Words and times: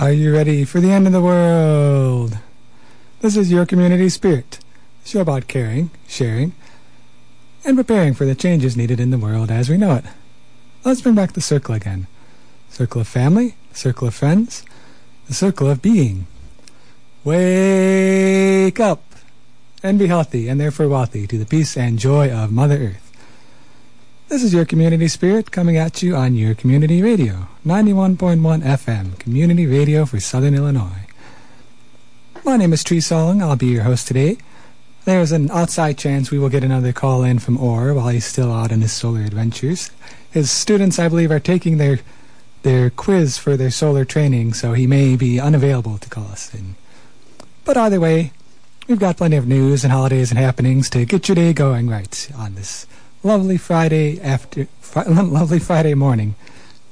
Are 0.00 0.12
you 0.12 0.32
ready 0.32 0.64
for 0.64 0.80
the 0.80 0.90
end 0.90 1.06
of 1.06 1.12
the 1.12 1.20
world? 1.20 2.38
This 3.20 3.36
is 3.36 3.52
your 3.52 3.66
community 3.66 4.08
spirit, 4.08 4.58
show 5.04 5.20
about 5.20 5.46
caring, 5.46 5.90
sharing, 6.08 6.54
and 7.66 7.76
preparing 7.76 8.14
for 8.14 8.24
the 8.24 8.34
changes 8.34 8.78
needed 8.78 8.98
in 8.98 9.10
the 9.10 9.18
world 9.18 9.50
as 9.50 9.68
we 9.68 9.76
know 9.76 9.96
it. 9.96 10.06
Let's 10.86 11.02
bring 11.02 11.16
back 11.16 11.34
the 11.34 11.42
circle 11.42 11.74
again. 11.74 12.06
Circle 12.70 13.02
of 13.02 13.08
family, 13.08 13.56
circle 13.74 14.08
of 14.08 14.14
friends, 14.14 14.64
the 15.26 15.34
circle 15.34 15.68
of 15.68 15.82
being. 15.82 16.26
Wake 17.22 18.80
up 18.80 19.04
and 19.82 19.98
be 19.98 20.06
healthy 20.06 20.48
and 20.48 20.58
therefore 20.58 20.88
wealthy 20.88 21.26
to 21.26 21.36
the 21.36 21.44
peace 21.44 21.76
and 21.76 21.98
joy 21.98 22.32
of 22.32 22.50
Mother 22.50 22.78
Earth. 22.78 23.09
This 24.30 24.44
is 24.44 24.54
your 24.54 24.64
community 24.64 25.08
spirit 25.08 25.50
coming 25.50 25.76
at 25.76 26.04
you 26.04 26.14
on 26.14 26.36
your 26.36 26.54
community 26.54 27.02
radio, 27.02 27.48
91.1 27.66 28.62
FM, 28.62 29.18
community 29.18 29.66
radio 29.66 30.06
for 30.06 30.20
Southern 30.20 30.54
Illinois. 30.54 31.08
My 32.44 32.56
name 32.56 32.72
is 32.72 32.84
Tree 32.84 33.00
Song. 33.00 33.42
I'll 33.42 33.56
be 33.56 33.66
your 33.66 33.82
host 33.82 34.06
today. 34.06 34.38
There's 35.04 35.32
an 35.32 35.50
outside 35.50 35.98
chance 35.98 36.30
we 36.30 36.38
will 36.38 36.48
get 36.48 36.62
another 36.62 36.92
call 36.92 37.24
in 37.24 37.40
from 37.40 37.58
Orr 37.58 37.92
while 37.92 38.06
he's 38.10 38.24
still 38.24 38.52
out 38.52 38.70
on 38.70 38.82
his 38.82 38.92
solar 38.92 39.22
adventures. 39.22 39.90
His 40.30 40.48
students, 40.48 41.00
I 41.00 41.08
believe, 41.08 41.32
are 41.32 41.40
taking 41.40 41.78
their 41.78 41.98
their 42.62 42.88
quiz 42.88 43.36
for 43.36 43.56
their 43.56 43.72
solar 43.72 44.04
training, 44.04 44.52
so 44.52 44.74
he 44.74 44.86
may 44.86 45.16
be 45.16 45.40
unavailable 45.40 45.98
to 45.98 46.08
call 46.08 46.26
us 46.26 46.54
in. 46.54 46.76
But 47.64 47.76
either 47.76 47.98
way, 47.98 48.30
we've 48.86 49.00
got 49.00 49.16
plenty 49.16 49.38
of 49.38 49.48
news 49.48 49.82
and 49.82 49.92
holidays 49.92 50.30
and 50.30 50.38
happenings 50.38 50.88
to 50.90 51.04
get 51.04 51.26
your 51.26 51.34
day 51.34 51.52
going 51.52 51.88
right 51.88 52.30
on 52.36 52.54
this 52.54 52.86
lovely 53.22 53.58
Friday 53.58 54.20
after 54.20 54.66
lovely 55.06 55.58
Friday 55.58 55.94
morning. 55.94 56.34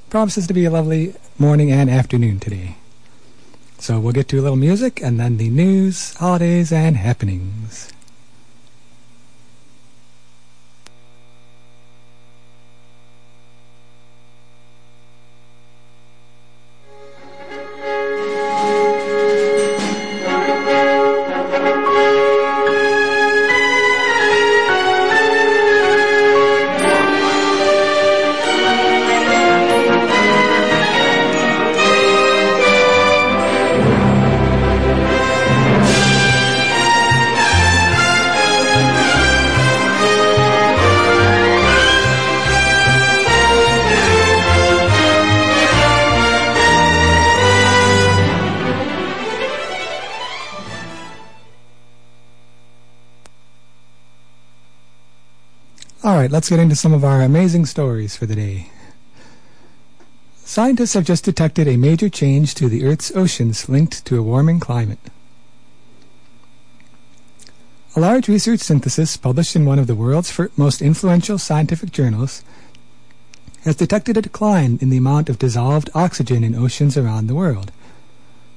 Promises 0.09 0.47
to 0.47 0.53
be 0.53 0.65
a 0.65 0.71
lovely 0.71 1.15
morning 1.37 1.71
and 1.71 1.89
afternoon 1.89 2.39
today. 2.39 2.75
So 3.77 3.99
we'll 3.99 4.13
get 4.13 4.27
to 4.29 4.39
a 4.39 4.41
little 4.41 4.57
music 4.57 5.01
and 5.01 5.19
then 5.19 5.37
the 5.37 5.49
news, 5.49 6.13
holidays, 6.15 6.71
and 6.71 6.97
happenings. 6.97 7.91
All 56.01 56.15
right, 56.15 56.31
let's 56.31 56.49
get 56.49 56.59
into 56.59 56.77
some 56.77 56.93
of 56.93 57.03
our 57.03 57.21
amazing 57.21 57.65
stories 57.65 58.15
for 58.15 58.25
the 58.25 58.35
day. 58.35 58.71
Scientists 60.45 60.93
have 60.93 61.03
just 61.03 61.25
detected 61.25 61.67
a 61.67 61.75
major 61.75 62.07
change 62.07 62.55
to 62.55 62.69
the 62.69 62.85
Earth's 62.85 63.13
oceans 63.13 63.67
linked 63.67 64.05
to 64.05 64.17
a 64.17 64.23
warming 64.23 64.61
climate. 64.61 64.99
A 67.97 67.99
large 67.99 68.29
research 68.29 68.61
synthesis 68.61 69.17
published 69.17 69.57
in 69.57 69.65
one 69.65 69.77
of 69.77 69.87
the 69.87 69.95
world's 69.95 70.39
most 70.55 70.81
influential 70.81 71.37
scientific 71.37 71.91
journals 71.91 72.45
has 73.65 73.75
detected 73.75 74.15
a 74.15 74.21
decline 74.21 74.79
in 74.81 74.89
the 74.89 74.97
amount 74.97 75.27
of 75.27 75.37
dissolved 75.37 75.89
oxygen 75.93 76.45
in 76.45 76.55
oceans 76.55 76.95
around 76.95 77.27
the 77.27 77.35
world, 77.35 77.73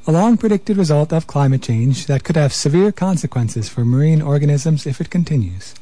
a 0.07 0.13
long 0.13 0.37
predicted 0.37 0.77
result 0.77 1.13
of 1.13 1.27
climate 1.27 1.63
change 1.63 2.07
that 2.07 2.23
could 2.23 2.37
have 2.37 2.53
severe 2.53 2.93
consequences 2.93 3.69
for 3.69 3.85
marine 3.85 4.23
organisms 4.23 4.87
if 4.87 5.01
it 5.01 5.11
continues. 5.11 5.75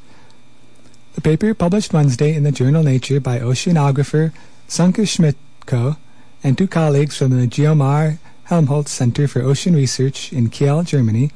The 1.20 1.36
paper 1.36 1.53
published 1.53 1.92
Wednesday 1.92 2.34
in 2.34 2.44
the 2.44 2.50
journal 2.50 2.82
Nature 2.82 3.20
by 3.20 3.41
oceanographer 3.41 4.32
Sunke 4.66 5.04
Schmidtko 5.04 5.98
and 6.42 6.56
two 6.56 6.66
colleagues 6.66 7.19
from 7.19 7.38
the 7.38 7.47
Geomar 7.47 8.16
Helmholtz 8.44 8.91
Center 8.91 9.28
for 9.28 9.42
Ocean 9.42 9.75
Research 9.76 10.32
in 10.32 10.48
Kiel, 10.48 10.82
Germany, 10.82 11.30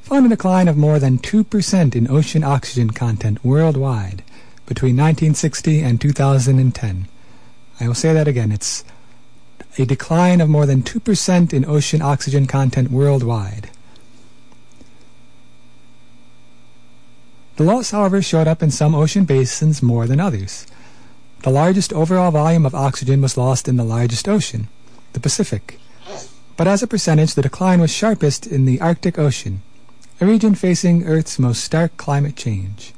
found 0.00 0.24
a 0.24 0.30
decline 0.30 0.68
of 0.68 0.78
more 0.78 0.98
than 0.98 1.18
2% 1.18 1.94
in 1.94 2.10
ocean 2.10 2.42
oxygen 2.42 2.88
content 2.88 3.44
worldwide 3.44 4.22
between 4.64 4.96
1960 4.96 5.82
and 5.82 6.00
2010. 6.00 7.08
I 7.80 7.86
will 7.86 7.94
say 7.94 8.14
that 8.14 8.26
again. 8.26 8.50
It's 8.50 8.84
a 9.76 9.84
decline 9.84 10.40
of 10.40 10.48
more 10.48 10.64
than 10.64 10.82
2% 10.82 11.52
in 11.52 11.66
ocean 11.66 12.00
oxygen 12.00 12.46
content 12.46 12.90
worldwide. 12.90 13.68
The 17.58 17.64
loss, 17.64 17.90
however, 17.90 18.22
showed 18.22 18.46
up 18.46 18.62
in 18.62 18.70
some 18.70 18.94
ocean 18.94 19.24
basins 19.24 19.82
more 19.82 20.06
than 20.06 20.20
others. 20.20 20.64
The 21.42 21.50
largest 21.50 21.92
overall 21.92 22.30
volume 22.30 22.64
of 22.64 22.72
oxygen 22.72 23.20
was 23.20 23.36
lost 23.36 23.66
in 23.66 23.74
the 23.74 23.82
largest 23.82 24.28
ocean, 24.28 24.68
the 25.12 25.18
Pacific. 25.18 25.80
But 26.56 26.68
as 26.68 26.84
a 26.84 26.86
percentage, 26.86 27.34
the 27.34 27.42
decline 27.42 27.80
was 27.80 27.90
sharpest 27.90 28.46
in 28.46 28.64
the 28.64 28.80
Arctic 28.80 29.18
Ocean, 29.18 29.62
a 30.20 30.26
region 30.26 30.54
facing 30.54 31.02
Earth's 31.02 31.40
most 31.40 31.64
stark 31.64 31.96
climate 31.96 32.36
change. 32.36 32.94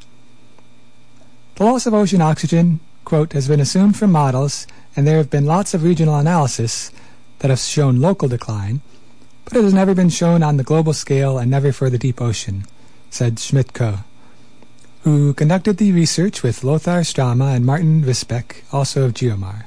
The 1.55 1.65
loss 1.65 1.87
of 1.87 1.95
ocean 1.95 2.21
oxygen, 2.21 2.81
quote, 3.07 3.33
has 3.33 3.49
been 3.49 3.61
assumed 3.61 3.97
from 3.97 4.13
models, 4.13 4.67
and 4.95 5.07
there 5.07 5.17
have 5.17 5.31
been 5.31 5.47
lots 5.47 5.73
of 5.73 5.85
regional 5.85 6.19
analysis 6.19 6.93
that 7.39 7.49
have 7.49 7.61
shown 7.61 7.99
local 7.99 8.29
decline, 8.29 8.83
but 9.47 9.57
it 9.57 9.65
has 9.65 9.73
never 9.73 9.95
been 9.95 10.11
shown 10.11 10.43
on 10.43 10.59
the 10.59 10.65
global 10.65 10.93
scale 10.93 11.39
and 11.39 11.51
never 11.51 11.73
for 11.73 11.89
the 11.89 11.97
deep 11.97 12.21
ocean, 12.21 12.67
said 13.09 13.37
Schmidtko 13.37 14.05
who 15.03 15.33
conducted 15.35 15.79
the 15.79 15.93
research 15.93 16.43
with 16.43 16.63
Lothar 16.63 17.01
Stramma 17.01 17.55
and 17.55 17.65
Martin 17.65 18.03
Visbeck, 18.03 18.63
also 18.73 19.05
of 19.05 19.15
Geomar. 19.15 19.65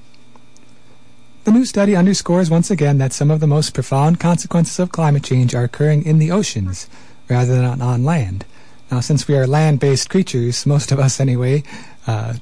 The 1.43 1.51
new 1.51 1.65
study 1.65 1.95
underscores 1.95 2.49
once 2.49 2.71
again 2.71 2.99
that 2.99 3.13
some 3.13 3.29
of 3.29 3.39
the 3.39 3.47
most 3.47 3.73
profound 3.73 4.19
consequences 4.19 4.79
of 4.79 4.91
climate 4.91 5.23
change 5.23 5.53
are 5.53 5.63
occurring 5.63 6.05
in 6.05 6.19
the 6.19 6.31
oceans 6.31 6.87
rather 7.29 7.55
than 7.55 7.81
on 7.81 8.03
land. 8.03 8.45
Now, 8.91 8.99
since 8.99 9.27
we 9.27 9.35
are 9.35 9.47
land-based 9.47 10.09
creatures, 10.09 10.65
most 10.65 10.91
of 10.91 10.99
us 10.99 11.19
anyway, 11.19 11.63
uh, 12.05 12.35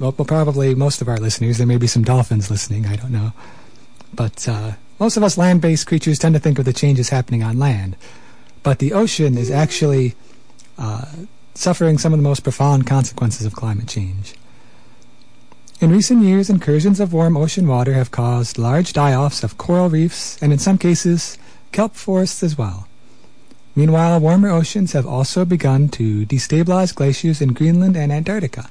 well, 0.00 0.12
probably 0.12 0.74
most 0.74 1.02
of 1.02 1.08
our 1.08 1.18
listeners, 1.18 1.58
there 1.58 1.66
may 1.66 1.76
be 1.76 1.86
some 1.86 2.02
dolphins 2.02 2.50
listening, 2.50 2.86
I 2.86 2.96
don't 2.96 3.12
know. 3.12 3.32
But 4.14 4.48
uh, 4.48 4.72
most 4.98 5.16
of 5.16 5.22
us 5.22 5.36
land-based 5.36 5.86
creatures 5.86 6.18
tend 6.18 6.34
to 6.34 6.40
think 6.40 6.58
of 6.58 6.64
the 6.64 6.72
changes 6.72 7.10
happening 7.10 7.42
on 7.42 7.58
land. 7.58 7.96
But 8.62 8.78
the 8.78 8.92
ocean 8.92 9.36
is 9.36 9.50
actually 9.50 10.14
uh, 10.78 11.04
suffering 11.58 11.98
some 11.98 12.12
of 12.12 12.18
the 12.20 12.22
most 12.22 12.44
profound 12.44 12.86
consequences 12.86 13.44
of 13.44 13.52
climate 13.52 13.88
change. 13.88 14.34
In 15.80 15.90
recent 15.90 16.22
years, 16.22 16.48
incursions 16.48 17.00
of 17.00 17.12
warm 17.12 17.36
ocean 17.36 17.66
water 17.66 17.94
have 17.94 18.12
caused 18.12 18.58
large 18.58 18.92
die-offs 18.92 19.42
of 19.42 19.58
coral 19.58 19.88
reefs 19.88 20.40
and 20.40 20.52
in 20.52 20.58
some 20.60 20.78
cases 20.78 21.36
kelp 21.72 21.96
forests 21.96 22.44
as 22.44 22.56
well. 22.56 22.86
Meanwhile, 23.74 24.20
warmer 24.20 24.50
oceans 24.50 24.92
have 24.92 25.06
also 25.06 25.44
begun 25.44 25.88
to 25.90 26.24
destabilize 26.26 26.94
glaciers 26.94 27.40
in 27.40 27.54
Greenland 27.54 27.96
and 27.96 28.12
Antarctica. 28.12 28.70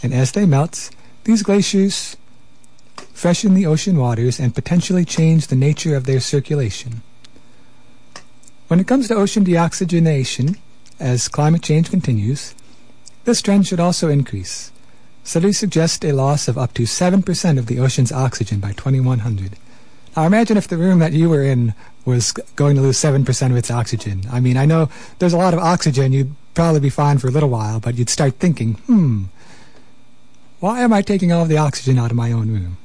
And 0.00 0.14
as 0.14 0.30
they 0.30 0.46
melt, 0.46 0.90
these 1.24 1.42
glaciers 1.42 2.16
freshen 3.12 3.54
the 3.54 3.66
ocean 3.66 3.96
waters 3.96 4.38
and 4.38 4.54
potentially 4.54 5.04
change 5.04 5.48
the 5.48 5.56
nature 5.56 5.96
of 5.96 6.06
their 6.06 6.20
circulation. 6.20 7.02
When 8.68 8.78
it 8.78 8.86
comes 8.86 9.08
to 9.08 9.16
ocean 9.16 9.44
deoxygenation, 9.44 10.58
as 10.98 11.28
climate 11.28 11.62
change 11.62 11.90
continues, 11.90 12.54
this 13.24 13.42
trend 13.42 13.66
should 13.66 13.80
also 13.80 14.08
increase. 14.08 14.72
Studies 15.24 15.58
suggest 15.58 16.04
a 16.04 16.12
loss 16.12 16.48
of 16.48 16.58
up 16.58 16.74
to 16.74 16.82
7% 16.82 17.58
of 17.58 17.66
the 17.66 17.78
ocean's 17.78 18.10
oxygen 18.10 18.58
by 18.58 18.72
2100. 18.72 19.52
Now 20.16 20.24
imagine 20.24 20.56
if 20.56 20.68
the 20.68 20.76
room 20.76 20.98
that 20.98 21.12
you 21.12 21.28
were 21.28 21.42
in 21.42 21.74
was 22.04 22.32
going 22.32 22.76
to 22.76 22.82
lose 22.82 22.98
7% 22.98 23.50
of 23.50 23.56
its 23.56 23.70
oxygen. 23.70 24.22
I 24.30 24.40
mean, 24.40 24.56
I 24.56 24.66
know 24.66 24.88
there's 25.18 25.32
a 25.32 25.38
lot 25.38 25.54
of 25.54 25.60
oxygen, 25.60 26.12
you'd 26.12 26.34
probably 26.54 26.80
be 26.80 26.90
fine 26.90 27.18
for 27.18 27.28
a 27.28 27.30
little 27.30 27.48
while, 27.48 27.80
but 27.80 27.94
you'd 27.94 28.10
start 28.10 28.34
thinking, 28.34 28.74
hmm, 28.74 29.24
why 30.60 30.80
am 30.80 30.92
I 30.92 31.02
taking 31.02 31.32
all 31.32 31.44
the 31.44 31.56
oxygen 31.58 31.98
out 31.98 32.10
of 32.10 32.16
my 32.16 32.32
own 32.32 32.50
room? 32.50 32.76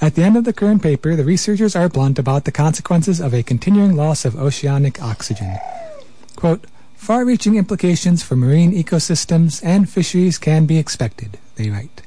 At 0.00 0.14
the 0.14 0.22
end 0.22 0.36
of 0.36 0.44
the 0.44 0.52
current 0.52 0.82
paper, 0.82 1.16
the 1.16 1.24
researchers 1.24 1.74
are 1.74 1.88
blunt 1.88 2.18
about 2.18 2.44
the 2.44 2.52
consequences 2.52 3.20
of 3.20 3.32
a 3.32 3.42
continuing 3.42 3.96
loss 3.96 4.24
of 4.24 4.36
oceanic 4.36 5.00
oxygen. 5.02 5.56
Quote, 6.36 6.66
Far-reaching 6.94 7.56
implications 7.56 8.22
for 8.22 8.34
marine 8.36 8.72
ecosystems 8.72 9.60
and 9.62 9.88
fisheries 9.88 10.38
can 10.38 10.64
be 10.64 10.78
expected, 10.78 11.38
they 11.56 11.68
write. 11.68 12.03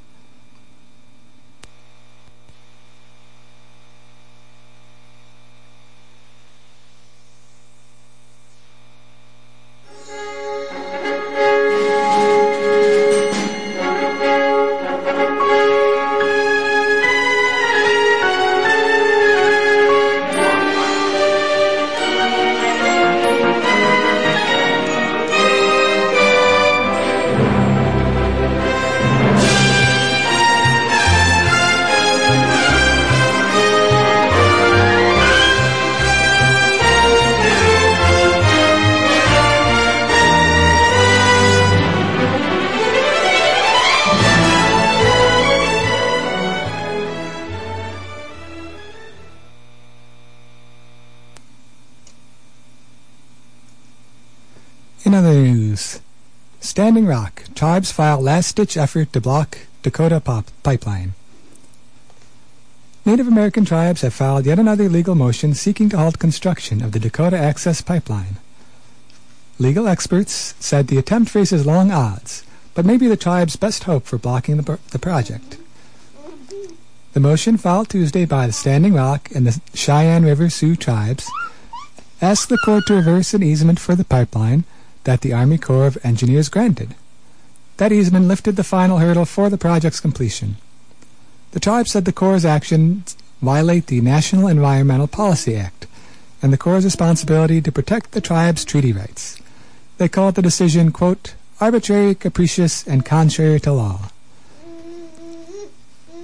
Tribes 57.78 57.92
file 57.92 58.20
last-ditch 58.20 58.76
effort 58.76 59.12
to 59.12 59.20
block 59.20 59.56
Dakota 59.84 60.18
pop- 60.18 60.50
pipeline. 60.64 61.12
Native 63.06 63.28
American 63.28 63.64
tribes 63.64 64.00
have 64.00 64.12
filed 64.12 64.46
yet 64.46 64.58
another 64.58 64.88
legal 64.88 65.14
motion 65.14 65.54
seeking 65.54 65.88
to 65.90 65.96
halt 65.96 66.18
construction 66.18 66.82
of 66.82 66.90
the 66.90 66.98
Dakota 66.98 67.38
Access 67.38 67.80
Pipeline. 67.80 68.38
Legal 69.60 69.86
experts 69.86 70.56
said 70.58 70.88
the 70.88 70.98
attempt 70.98 71.30
faces 71.30 71.66
long 71.66 71.92
odds, 71.92 72.44
but 72.74 72.84
may 72.84 72.96
be 72.96 73.06
the 73.06 73.16
tribe's 73.16 73.54
best 73.54 73.84
hope 73.84 74.06
for 74.06 74.18
blocking 74.18 74.56
the, 74.56 74.80
the 74.90 74.98
project. 74.98 75.56
The 77.12 77.20
motion 77.20 77.56
filed 77.56 77.88
Tuesday 77.88 78.24
by 78.24 78.48
the 78.48 78.52
Standing 78.52 78.94
Rock 78.94 79.30
and 79.32 79.46
the 79.46 79.60
Cheyenne 79.72 80.24
River 80.24 80.50
Sioux 80.50 80.74
tribes 80.74 81.30
asked 82.20 82.48
the 82.48 82.58
court 82.58 82.86
to 82.86 82.94
reverse 82.94 83.34
an 83.34 83.44
easement 83.44 83.78
for 83.78 83.94
the 83.94 84.04
pipeline 84.04 84.64
that 85.04 85.20
the 85.20 85.32
Army 85.32 85.58
Corps 85.58 85.86
of 85.86 85.98
Engineers 86.02 86.48
granted. 86.48 86.96
That 87.78 87.92
easement 87.92 88.26
lifted 88.26 88.56
the 88.56 88.64
final 88.64 88.98
hurdle 88.98 89.24
for 89.24 89.48
the 89.48 89.56
project's 89.56 90.00
completion. 90.00 90.56
The 91.52 91.60
tribe 91.60 91.88
said 91.88 92.04
the 92.04 92.12
Corps' 92.12 92.44
actions 92.44 93.16
violate 93.40 93.86
the 93.86 94.00
National 94.00 94.48
Environmental 94.48 95.06
Policy 95.06 95.56
Act 95.56 95.86
and 96.42 96.52
the 96.52 96.58
Corps' 96.58 96.84
responsibility 96.84 97.60
to 97.62 97.72
protect 97.72 98.12
the 98.12 98.20
tribe's 98.20 98.64
treaty 98.64 98.92
rights. 98.92 99.40
They 99.96 100.08
called 100.08 100.34
the 100.34 100.42
decision, 100.42 100.90
quote, 100.90 101.34
arbitrary, 101.60 102.14
capricious, 102.16 102.86
and 102.86 103.04
contrary 103.04 103.60
to 103.60 103.72
law. 103.72 104.10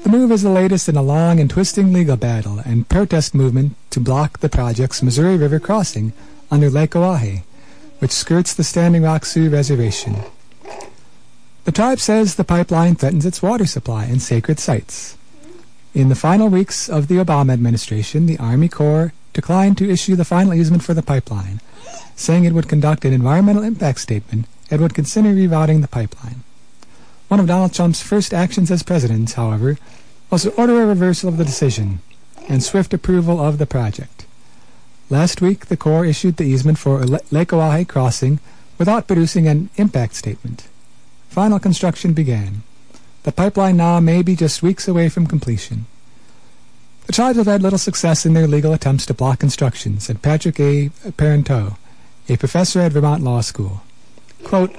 The 0.02 0.10
move 0.10 0.32
is 0.32 0.42
the 0.42 0.50
latest 0.50 0.88
in 0.88 0.96
a 0.96 1.02
long 1.02 1.38
and 1.38 1.48
twisting 1.48 1.92
legal 1.92 2.16
battle 2.16 2.58
and 2.58 2.88
protest 2.88 3.32
movement 3.32 3.76
to 3.90 4.00
block 4.00 4.40
the 4.40 4.48
project's 4.48 5.02
Missouri 5.02 5.36
River 5.36 5.60
crossing 5.60 6.12
under 6.50 6.68
Lake 6.68 6.94
Oahe, 6.94 7.42
which 8.00 8.10
skirts 8.10 8.52
the 8.52 8.64
Standing 8.64 9.02
Rock 9.02 9.24
Sioux 9.24 9.48
Reservation. 9.48 10.16
The 11.64 11.72
tribe 11.72 11.98
says 11.98 12.34
the 12.34 12.44
pipeline 12.44 12.94
threatens 12.94 13.24
its 13.24 13.42
water 13.42 13.64
supply 13.64 14.04
and 14.04 14.20
sacred 14.20 14.60
sites. 14.60 15.16
In 15.94 16.10
the 16.10 16.14
final 16.14 16.48
weeks 16.48 16.90
of 16.90 17.08
the 17.08 17.16
Obama 17.16 17.54
administration, 17.54 18.26
the 18.26 18.38
Army 18.38 18.68
Corps 18.68 19.14
declined 19.32 19.78
to 19.78 19.90
issue 19.90 20.14
the 20.14 20.26
final 20.26 20.52
easement 20.52 20.82
for 20.82 20.92
the 20.92 21.02
pipeline, 21.02 21.60
saying 22.16 22.44
it 22.44 22.52
would 22.52 22.68
conduct 22.68 23.06
an 23.06 23.14
environmental 23.14 23.62
impact 23.62 24.00
statement 24.00 24.46
and 24.70 24.82
would 24.82 24.92
consider 24.94 25.30
rerouting 25.30 25.80
the 25.80 25.88
pipeline. 25.88 26.42
One 27.28 27.40
of 27.40 27.46
Donald 27.46 27.72
Trump's 27.72 28.02
first 28.02 28.34
actions 28.34 28.70
as 28.70 28.82
president, 28.82 29.32
however, 29.32 29.78
was 30.28 30.42
to 30.42 30.52
order 30.56 30.82
a 30.82 30.86
reversal 30.86 31.30
of 31.30 31.38
the 31.38 31.44
decision 31.46 32.00
and 32.46 32.62
swift 32.62 32.92
approval 32.92 33.40
of 33.40 33.56
the 33.56 33.66
project. 33.66 34.26
Last 35.08 35.40
week, 35.40 35.66
the 35.66 35.78
Corps 35.78 36.04
issued 36.04 36.36
the 36.36 36.44
easement 36.44 36.78
for 36.78 37.04
Lake 37.06 37.52
Oahe 37.52 37.88
crossing 37.88 38.38
without 38.76 39.06
producing 39.06 39.48
an 39.48 39.70
impact 39.76 40.14
statement. 40.14 40.68
Final 41.34 41.58
construction 41.58 42.12
began. 42.12 42.62
The 43.24 43.32
pipeline 43.32 43.76
now 43.76 43.98
may 43.98 44.22
be 44.22 44.36
just 44.36 44.62
weeks 44.62 44.86
away 44.86 45.08
from 45.08 45.26
completion. 45.26 45.86
The 47.06 47.12
tribes 47.12 47.38
have 47.38 47.48
had 47.48 47.60
little 47.60 47.76
success 47.76 48.24
in 48.24 48.34
their 48.34 48.46
legal 48.46 48.72
attempts 48.72 49.04
to 49.06 49.14
block 49.14 49.40
construction, 49.40 49.98
said 49.98 50.22
Patrick 50.22 50.60
A. 50.60 50.90
Parenteau, 51.18 51.76
a 52.28 52.36
professor 52.36 52.78
at 52.82 52.92
Vermont 52.92 53.24
Law 53.24 53.40
School. 53.40 53.82
Quote, 54.44 54.76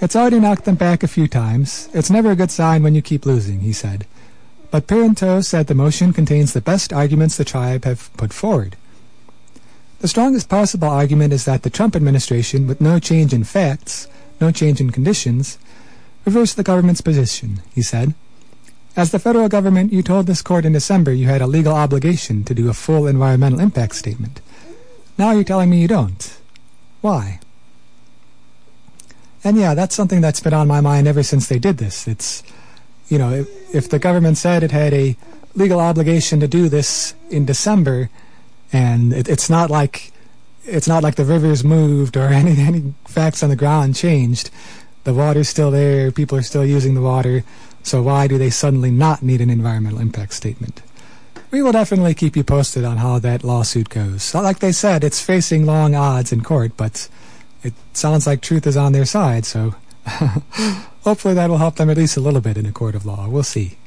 It's 0.00 0.14
already 0.14 0.38
knocked 0.38 0.66
them 0.66 0.76
back 0.76 1.02
a 1.02 1.08
few 1.08 1.26
times. 1.26 1.88
It's 1.92 2.10
never 2.10 2.30
a 2.30 2.36
good 2.36 2.52
sign 2.52 2.84
when 2.84 2.94
you 2.94 3.02
keep 3.02 3.26
losing, 3.26 3.58
he 3.58 3.72
said. 3.72 4.06
But 4.70 4.86
Parenteau 4.86 5.44
said 5.44 5.66
the 5.66 5.74
motion 5.74 6.12
contains 6.12 6.52
the 6.52 6.60
best 6.60 6.92
arguments 6.92 7.36
the 7.36 7.44
tribe 7.44 7.84
have 7.84 8.16
put 8.16 8.32
forward. 8.32 8.76
The 9.98 10.06
strongest 10.06 10.48
possible 10.48 10.86
argument 10.86 11.32
is 11.32 11.44
that 11.46 11.64
the 11.64 11.70
Trump 11.70 11.96
administration, 11.96 12.68
with 12.68 12.80
no 12.80 13.00
change 13.00 13.32
in 13.32 13.42
facts, 13.42 14.06
no 14.40 14.52
change 14.52 14.80
in 14.80 14.90
conditions, 14.90 15.58
reverse 16.28 16.52
the 16.52 16.62
government's 16.62 17.00
position, 17.00 17.62
he 17.74 17.80
said. 17.80 18.12
As 18.94 19.12
the 19.12 19.18
federal 19.18 19.48
government, 19.48 19.94
you 19.94 20.02
told 20.02 20.26
this 20.26 20.42
court 20.42 20.66
in 20.66 20.74
December 20.74 21.10
you 21.10 21.26
had 21.26 21.40
a 21.40 21.46
legal 21.46 21.72
obligation 21.72 22.44
to 22.44 22.54
do 22.54 22.68
a 22.68 22.74
full 22.74 23.06
environmental 23.06 23.60
impact 23.60 23.94
statement. 23.94 24.42
Now 25.16 25.32
you're 25.32 25.42
telling 25.42 25.70
me 25.70 25.80
you 25.80 25.88
don't. 25.88 26.36
Why? 27.00 27.40
And 29.42 29.56
yeah, 29.56 29.72
that's 29.72 29.94
something 29.94 30.20
that's 30.20 30.40
been 30.40 30.52
on 30.52 30.68
my 30.68 30.82
mind 30.82 31.08
ever 31.08 31.22
since 31.22 31.48
they 31.48 31.58
did 31.58 31.78
this. 31.78 32.06
It's, 32.06 32.42
you 33.08 33.16
know, 33.16 33.32
if, 33.32 33.74
if 33.74 33.88
the 33.88 33.98
government 33.98 34.36
said 34.36 34.62
it 34.62 34.72
had 34.72 34.92
a 34.92 35.16
legal 35.54 35.80
obligation 35.80 36.40
to 36.40 36.48
do 36.48 36.68
this 36.68 37.14
in 37.30 37.46
December, 37.46 38.10
and 38.70 39.14
it, 39.14 39.28
it's 39.28 39.48
not 39.48 39.70
like 39.70 40.12
it's 40.64 40.88
not 40.88 41.02
like 41.02 41.14
the 41.14 41.24
rivers 41.24 41.64
moved 41.64 42.16
or 42.16 42.26
any 42.42 42.60
any 42.60 42.92
facts 43.06 43.42
on 43.42 43.48
the 43.48 43.56
ground 43.56 43.96
changed. 43.96 44.50
The 45.08 45.14
water's 45.14 45.48
still 45.48 45.70
there, 45.70 46.12
people 46.12 46.36
are 46.36 46.42
still 46.42 46.66
using 46.66 46.92
the 46.92 47.00
water, 47.00 47.42
so 47.82 48.02
why 48.02 48.26
do 48.26 48.36
they 48.36 48.50
suddenly 48.50 48.90
not 48.90 49.22
need 49.22 49.40
an 49.40 49.48
environmental 49.48 50.00
impact 50.00 50.34
statement? 50.34 50.82
We 51.50 51.62
will 51.62 51.72
definitely 51.72 52.12
keep 52.12 52.36
you 52.36 52.44
posted 52.44 52.84
on 52.84 52.98
how 52.98 53.18
that 53.20 53.42
lawsuit 53.42 53.88
goes. 53.88 54.34
Like 54.34 54.58
they 54.58 54.70
said, 54.70 55.02
it's 55.02 55.22
facing 55.22 55.64
long 55.64 55.94
odds 55.94 56.30
in 56.30 56.42
court, 56.42 56.72
but 56.76 57.08
it 57.62 57.72
sounds 57.94 58.26
like 58.26 58.42
truth 58.42 58.66
is 58.66 58.76
on 58.76 58.92
their 58.92 59.06
side, 59.06 59.46
so 59.46 59.76
hopefully 61.04 61.32
that 61.32 61.48
will 61.48 61.56
help 61.56 61.76
them 61.76 61.88
at 61.88 61.96
least 61.96 62.18
a 62.18 62.20
little 62.20 62.42
bit 62.42 62.58
in 62.58 62.66
a 62.66 62.72
court 62.72 62.94
of 62.94 63.06
law. 63.06 63.30
We'll 63.30 63.44
see. 63.44 63.77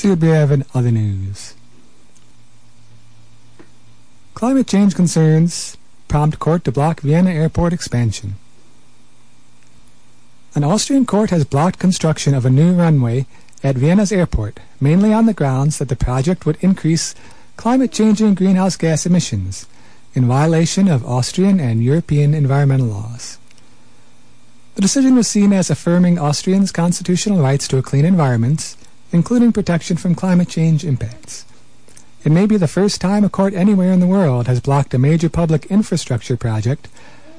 See 0.00 0.08
what 0.08 0.20
we 0.20 0.28
have 0.28 0.50
in 0.50 0.64
other 0.72 0.90
news. 0.90 1.54
Climate 4.32 4.66
change 4.66 4.94
concerns 4.94 5.76
prompt 6.08 6.38
court 6.38 6.64
to 6.64 6.72
block 6.72 7.00
Vienna 7.00 7.30
airport 7.30 7.74
expansion. 7.74 8.36
An 10.54 10.64
Austrian 10.64 11.04
court 11.04 11.28
has 11.28 11.44
blocked 11.44 11.78
construction 11.78 12.34
of 12.34 12.46
a 12.46 12.50
new 12.50 12.72
runway 12.72 13.26
at 13.62 13.76
Vienna's 13.76 14.10
airport, 14.10 14.58
mainly 14.80 15.12
on 15.12 15.26
the 15.26 15.34
grounds 15.34 15.76
that 15.78 15.90
the 15.90 15.96
project 15.96 16.46
would 16.46 16.56
increase 16.62 17.14
climate-changing 17.58 18.34
greenhouse 18.34 18.76
gas 18.76 19.04
emissions, 19.04 19.66
in 20.14 20.26
violation 20.26 20.88
of 20.88 21.04
Austrian 21.04 21.60
and 21.60 21.84
European 21.84 22.32
environmental 22.32 22.86
laws. 22.86 23.38
The 24.76 24.80
decision 24.80 25.14
was 25.14 25.28
seen 25.28 25.52
as 25.52 25.68
affirming 25.68 26.18
Austrians' 26.18 26.72
constitutional 26.72 27.42
rights 27.42 27.68
to 27.68 27.76
a 27.76 27.82
clean 27.82 28.06
environment 28.06 28.76
including 29.12 29.52
protection 29.52 29.96
from 29.96 30.14
climate 30.14 30.48
change 30.48 30.84
impacts. 30.84 31.44
It 32.22 32.32
may 32.32 32.46
be 32.46 32.56
the 32.56 32.68
first 32.68 33.00
time 33.00 33.24
a 33.24 33.30
court 33.30 33.54
anywhere 33.54 33.92
in 33.92 34.00
the 34.00 34.06
world 34.06 34.46
has 34.46 34.60
blocked 34.60 34.92
a 34.94 34.98
major 34.98 35.28
public 35.28 35.66
infrastructure 35.66 36.36
project 36.36 36.88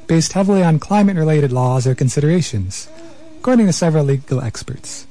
based 0.07 0.33
heavily 0.33 0.63
on 0.63 0.79
climate-related 0.79 1.51
laws 1.51 1.85
or 1.85 1.95
considerations, 1.95 2.89
according 3.39 3.67
to 3.67 3.73
several 3.73 4.05
legal 4.05 4.41
experts. 4.41 5.05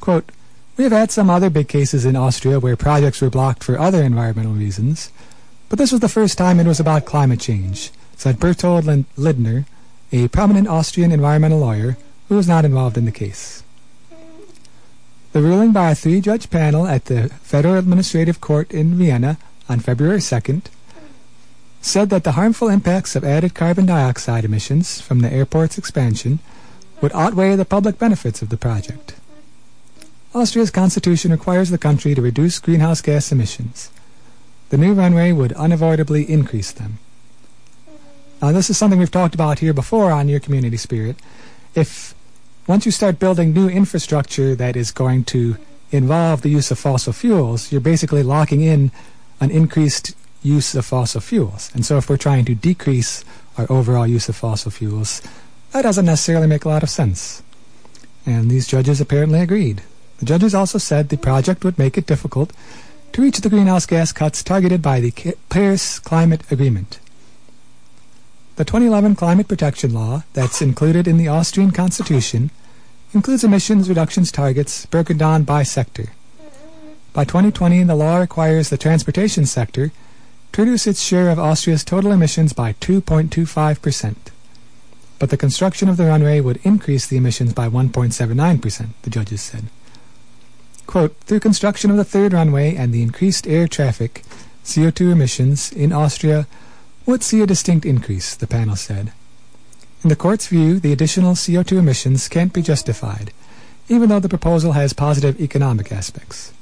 Quote, 0.00 0.32
we 0.76 0.84
have 0.84 0.92
had 0.92 1.10
some 1.10 1.28
other 1.28 1.50
big 1.50 1.68
cases 1.68 2.06
in 2.06 2.16
Austria 2.16 2.58
where 2.58 2.76
projects 2.76 3.20
were 3.20 3.28
blocked 3.28 3.62
for 3.62 3.78
other 3.78 4.02
environmental 4.02 4.54
reasons, 4.54 5.10
but 5.68 5.78
this 5.78 5.92
was 5.92 6.00
the 6.00 6.08
first 6.08 6.38
time 6.38 6.58
it 6.58 6.66
was 6.66 6.80
about 6.80 7.04
climate 7.04 7.40
change, 7.40 7.90
said 8.16 8.40
Bertold 8.40 8.86
Lindner, 9.16 9.66
a 10.10 10.28
prominent 10.28 10.66
Austrian 10.66 11.12
environmental 11.12 11.58
lawyer 11.58 11.98
who 12.28 12.36
was 12.36 12.48
not 12.48 12.64
involved 12.64 12.96
in 12.96 13.04
the 13.04 13.12
case. 13.12 13.62
The 15.32 15.42
ruling 15.42 15.70
by 15.70 15.92
a 15.92 15.94
three-judge 15.94 16.50
panel 16.50 16.88
at 16.88 17.04
the 17.04 17.28
Federal 17.28 17.76
Administrative 17.76 18.40
Court 18.40 18.72
in 18.72 18.96
Vienna 18.96 19.38
on 19.68 19.78
February 19.78 20.18
2nd 20.18 20.62
said 21.80 22.10
that 22.10 22.24
the 22.24 22.32
harmful 22.32 22.68
impacts 22.68 23.14
of 23.14 23.22
added 23.22 23.54
carbon 23.54 23.86
dioxide 23.86 24.44
emissions 24.44 25.00
from 25.00 25.20
the 25.20 25.32
airport's 25.32 25.78
expansion 25.78 26.40
would 27.00 27.12
outweigh 27.14 27.54
the 27.54 27.64
public 27.64 27.96
benefits 27.96 28.42
of 28.42 28.48
the 28.48 28.56
project. 28.56 29.14
Austria's 30.34 30.70
constitution 30.70 31.30
requires 31.30 31.70
the 31.70 31.78
country 31.78 32.12
to 32.14 32.20
reduce 32.20 32.58
greenhouse 32.58 33.00
gas 33.00 33.30
emissions. 33.30 33.90
The 34.70 34.78
new 34.78 34.94
runway 34.94 35.30
would 35.30 35.52
unavoidably 35.52 36.28
increase 36.28 36.72
them. 36.72 36.98
Now, 38.42 38.50
this 38.50 38.68
is 38.68 38.76
something 38.76 38.98
we've 38.98 39.10
talked 39.10 39.34
about 39.34 39.60
here 39.60 39.72
before 39.72 40.10
on 40.10 40.28
Your 40.28 40.40
Community 40.40 40.76
Spirit. 40.76 41.16
If 41.76 42.14
once 42.70 42.86
you 42.86 42.92
start 42.92 43.18
building 43.18 43.52
new 43.52 43.68
infrastructure 43.68 44.54
that 44.54 44.76
is 44.76 44.92
going 44.92 45.24
to 45.24 45.56
involve 45.90 46.42
the 46.42 46.48
use 46.48 46.70
of 46.70 46.78
fossil 46.78 47.12
fuels, 47.12 47.72
you're 47.72 47.80
basically 47.80 48.22
locking 48.22 48.60
in 48.60 48.92
an 49.40 49.50
increased 49.50 50.14
use 50.40 50.76
of 50.76 50.86
fossil 50.86 51.20
fuels. 51.20 51.68
And 51.74 51.84
so 51.84 51.96
if 51.96 52.08
we're 52.08 52.16
trying 52.16 52.44
to 52.44 52.54
decrease 52.54 53.24
our 53.58 53.66
overall 53.68 54.06
use 54.06 54.28
of 54.28 54.36
fossil 54.36 54.70
fuels, 54.70 55.20
that 55.72 55.82
doesn't 55.82 56.06
necessarily 56.06 56.46
make 56.46 56.64
a 56.64 56.68
lot 56.68 56.84
of 56.84 56.90
sense. 56.90 57.42
And 58.24 58.48
these 58.48 58.68
judges 58.68 59.00
apparently 59.00 59.40
agreed. 59.40 59.82
The 60.20 60.26
judges 60.26 60.54
also 60.54 60.78
said 60.78 61.08
the 61.08 61.16
project 61.16 61.64
would 61.64 61.76
make 61.76 61.98
it 61.98 62.06
difficult 62.06 62.52
to 63.14 63.22
reach 63.22 63.38
the 63.38 63.50
greenhouse 63.50 63.84
gas 63.84 64.12
cuts 64.12 64.44
targeted 64.44 64.80
by 64.80 65.00
the 65.00 65.34
Paris 65.48 65.98
Climate 65.98 66.42
Agreement. 66.52 67.00
The 68.54 68.64
2011 68.64 69.16
Climate 69.16 69.48
Protection 69.48 69.92
Law, 69.92 70.22
that's 70.34 70.62
included 70.62 71.08
in 71.08 71.16
the 71.16 71.26
Austrian 71.26 71.72
Constitution, 71.72 72.52
includes 73.12 73.44
emissions 73.44 73.88
reductions 73.88 74.30
targets 74.30 74.86
broken 74.86 75.18
down 75.18 75.42
by 75.42 75.62
sector. 75.62 76.06
By 77.12 77.24
2020, 77.24 77.82
the 77.84 77.96
law 77.96 78.18
requires 78.18 78.68
the 78.68 78.78
transportation 78.78 79.46
sector 79.46 79.90
to 80.52 80.62
reduce 80.62 80.86
its 80.86 81.02
share 81.02 81.30
of 81.30 81.38
Austria's 81.38 81.84
total 81.84 82.12
emissions 82.12 82.52
by 82.52 82.74
2.25%. 82.74 84.16
But 85.18 85.30
the 85.30 85.36
construction 85.36 85.88
of 85.88 85.96
the 85.96 86.06
runway 86.06 86.40
would 86.40 86.60
increase 86.62 87.06
the 87.06 87.16
emissions 87.16 87.52
by 87.52 87.68
1.79%, 87.68 88.88
the 89.02 89.10
judges 89.10 89.42
said. 89.42 89.64
Quote, 90.86 91.16
through 91.20 91.40
construction 91.40 91.90
of 91.90 91.96
the 91.96 92.04
third 92.04 92.32
runway 92.32 92.74
and 92.74 92.92
the 92.92 93.02
increased 93.02 93.46
air 93.46 93.68
traffic, 93.68 94.22
CO2 94.64 95.12
emissions 95.12 95.72
in 95.72 95.92
Austria 95.92 96.46
would 97.06 97.22
see 97.22 97.42
a 97.42 97.46
distinct 97.46 97.84
increase, 97.84 98.34
the 98.34 98.46
panel 98.46 98.76
said. 98.76 99.12
In 100.02 100.08
the 100.08 100.16
court's 100.16 100.46
view, 100.46 100.80
the 100.80 100.92
additional 100.92 101.34
CO2 101.34 101.78
emissions 101.78 102.28
can't 102.28 102.54
be 102.54 102.62
justified, 102.62 103.32
even 103.88 104.08
though 104.08 104.20
the 104.20 104.30
proposal 104.30 104.72
has 104.72 104.94
positive 104.94 105.38
economic 105.38 105.92
aspects. 105.92 106.52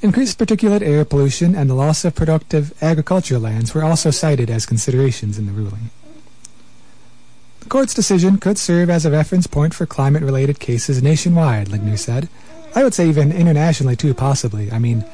Increased 0.00 0.38
particulate 0.38 0.82
air 0.82 1.04
pollution 1.04 1.56
and 1.56 1.68
the 1.68 1.74
loss 1.74 2.04
of 2.04 2.14
productive 2.14 2.80
agricultural 2.80 3.40
lands 3.40 3.74
were 3.74 3.82
also 3.82 4.12
cited 4.12 4.48
as 4.48 4.66
considerations 4.66 5.36
in 5.36 5.46
the 5.46 5.52
ruling. 5.52 5.90
The 7.60 7.68
court's 7.68 7.92
decision 7.92 8.38
could 8.38 8.56
serve 8.56 8.88
as 8.88 9.04
a 9.04 9.10
reference 9.10 9.48
point 9.48 9.74
for 9.74 9.86
climate-related 9.86 10.60
cases 10.60 11.02
nationwide, 11.02 11.68
Lindner 11.68 11.96
said. 11.96 12.28
I 12.76 12.84
would 12.84 12.94
say 12.94 13.08
even 13.08 13.32
internationally 13.32 13.96
too, 13.96 14.14
possibly. 14.14 14.70
I 14.70 14.78
mean, 14.78 15.04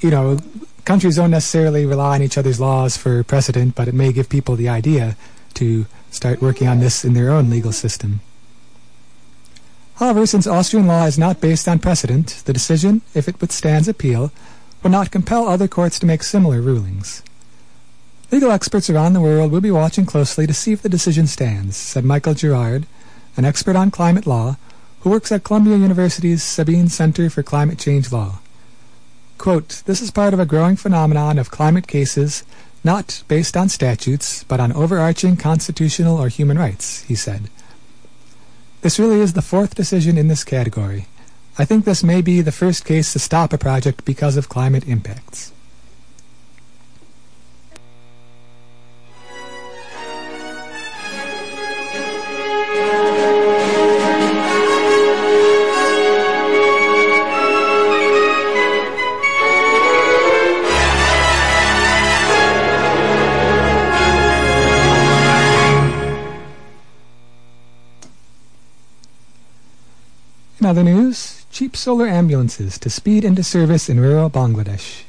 you 0.00 0.10
know, 0.10 0.38
countries 0.84 1.16
don't 1.16 1.30
necessarily 1.30 1.86
rely 1.86 2.16
on 2.16 2.22
each 2.22 2.36
other's 2.36 2.60
laws 2.60 2.98
for 2.98 3.24
precedent, 3.24 3.74
but 3.74 3.88
it 3.88 3.94
may 3.94 4.12
give 4.12 4.28
people 4.28 4.56
the 4.56 4.68
idea 4.68 5.16
to 5.54 5.86
start 6.10 6.42
working 6.42 6.68
on 6.68 6.80
this 6.80 7.04
in 7.04 7.14
their 7.14 7.30
own 7.30 7.50
legal 7.50 7.72
system. 7.72 8.20
However, 9.96 10.26
since 10.26 10.46
Austrian 10.46 10.86
law 10.86 11.04
is 11.06 11.18
not 11.18 11.40
based 11.40 11.68
on 11.68 11.78
precedent, 11.78 12.42
the 12.44 12.52
decision, 12.52 13.02
if 13.14 13.28
it 13.28 13.40
withstands 13.40 13.88
appeal, 13.88 14.32
will 14.82 14.90
not 14.90 15.10
compel 15.10 15.46
other 15.46 15.68
courts 15.68 15.98
to 16.00 16.06
make 16.06 16.22
similar 16.22 16.60
rulings. 16.60 17.22
Legal 18.32 18.50
experts 18.50 18.88
around 18.88 19.12
the 19.12 19.20
world 19.20 19.52
will 19.52 19.60
be 19.60 19.70
watching 19.70 20.06
closely 20.06 20.46
to 20.46 20.54
see 20.54 20.72
if 20.72 20.82
the 20.82 20.88
decision 20.88 21.26
stands, 21.26 21.76
said 21.76 22.04
Michael 22.04 22.34
Gerrard, 22.34 22.86
an 23.36 23.44
expert 23.44 23.76
on 23.76 23.90
climate 23.90 24.26
law 24.26 24.56
who 25.00 25.10
works 25.10 25.30
at 25.30 25.44
Columbia 25.44 25.76
University's 25.76 26.42
Sabin 26.42 26.88
Center 26.88 27.28
for 27.28 27.42
Climate 27.42 27.78
Change 27.78 28.10
Law. 28.10 28.40
Quote, 29.36 29.82
this 29.86 30.00
is 30.00 30.10
part 30.10 30.32
of 30.32 30.40
a 30.40 30.46
growing 30.46 30.76
phenomenon 30.76 31.38
of 31.38 31.50
climate 31.50 31.86
cases 31.86 32.44
not 32.84 33.22
based 33.28 33.56
on 33.56 33.68
statutes, 33.68 34.44
but 34.44 34.60
on 34.60 34.72
overarching 34.72 35.36
constitutional 35.36 36.16
or 36.16 36.28
human 36.28 36.58
rights, 36.58 37.02
he 37.02 37.14
said. 37.14 37.48
This 38.82 38.98
really 38.98 39.20
is 39.20 39.34
the 39.34 39.42
fourth 39.42 39.74
decision 39.74 40.18
in 40.18 40.28
this 40.28 40.42
category. 40.42 41.06
I 41.58 41.64
think 41.64 41.84
this 41.84 42.02
may 42.02 42.22
be 42.22 42.40
the 42.40 42.50
first 42.50 42.84
case 42.84 43.12
to 43.12 43.18
stop 43.18 43.52
a 43.52 43.58
project 43.58 44.04
because 44.04 44.36
of 44.36 44.48
climate 44.48 44.88
impacts. 44.88 45.52
Other 70.72 70.82
news, 70.82 71.44
cheap 71.50 71.76
solar 71.76 72.06
ambulances 72.06 72.78
to 72.78 72.88
speed 72.88 73.26
into 73.26 73.42
service 73.42 73.90
in 73.90 74.00
rural 74.00 74.30
Bangladesh. 74.30 75.02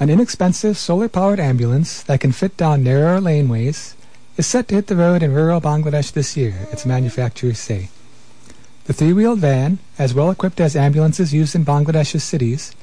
An 0.00 0.08
inexpensive 0.08 0.78
solar-powered 0.78 1.38
ambulance 1.38 2.02
that 2.04 2.20
can 2.20 2.32
fit 2.32 2.56
down 2.56 2.82
narrower 2.82 3.20
laneways 3.20 3.92
is 4.38 4.46
set 4.46 4.66
to 4.68 4.76
hit 4.76 4.86
the 4.86 4.96
road 4.96 5.22
in 5.22 5.34
rural 5.34 5.60
Bangladesh 5.60 6.10
this 6.12 6.38
year, 6.38 6.54
its 6.72 6.86
manufacturers 6.86 7.58
say. 7.58 7.90
The 8.86 8.94
three-wheeled 8.94 9.40
van, 9.40 9.78
as 9.98 10.14
well 10.14 10.30
equipped 10.30 10.58
as 10.58 10.74
ambulances 10.74 11.34
used 11.34 11.54
in 11.54 11.66
Bangladesh's 11.66 12.24
cities, 12.24 12.74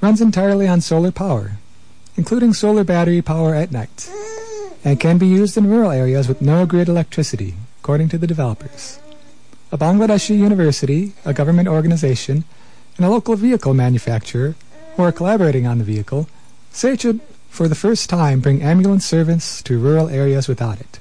runs 0.00 0.20
entirely 0.20 0.66
on 0.66 0.80
solar 0.80 1.12
power, 1.12 1.58
including 2.16 2.54
solar 2.54 2.82
battery 2.82 3.22
power 3.22 3.54
at 3.54 3.70
night, 3.70 4.10
and 4.82 4.98
can 4.98 5.16
be 5.16 5.28
used 5.28 5.56
in 5.56 5.70
rural 5.70 5.92
areas 5.92 6.26
with 6.26 6.42
no 6.42 6.66
grid 6.66 6.88
electricity, 6.88 7.54
according 7.78 8.08
to 8.08 8.18
the 8.18 8.26
developers 8.26 8.98
a 9.70 9.78
Bangladeshi 9.78 10.36
university, 10.38 11.12
a 11.24 11.34
government 11.34 11.68
organization, 11.68 12.44
and 12.96 13.06
a 13.06 13.10
local 13.10 13.36
vehicle 13.36 13.74
manufacturer 13.74 14.54
who 14.96 15.02
are 15.02 15.12
collaborating 15.12 15.66
on 15.66 15.78
the 15.78 15.84
vehicle 15.84 16.28
say 16.70 16.92
it 16.92 17.00
should, 17.00 17.20
for 17.48 17.68
the 17.68 17.74
first 17.74 18.08
time, 18.10 18.40
bring 18.40 18.62
ambulance 18.62 19.04
service 19.04 19.62
to 19.62 19.78
rural 19.78 20.08
areas 20.08 20.48
without 20.48 20.80
it. 20.80 20.98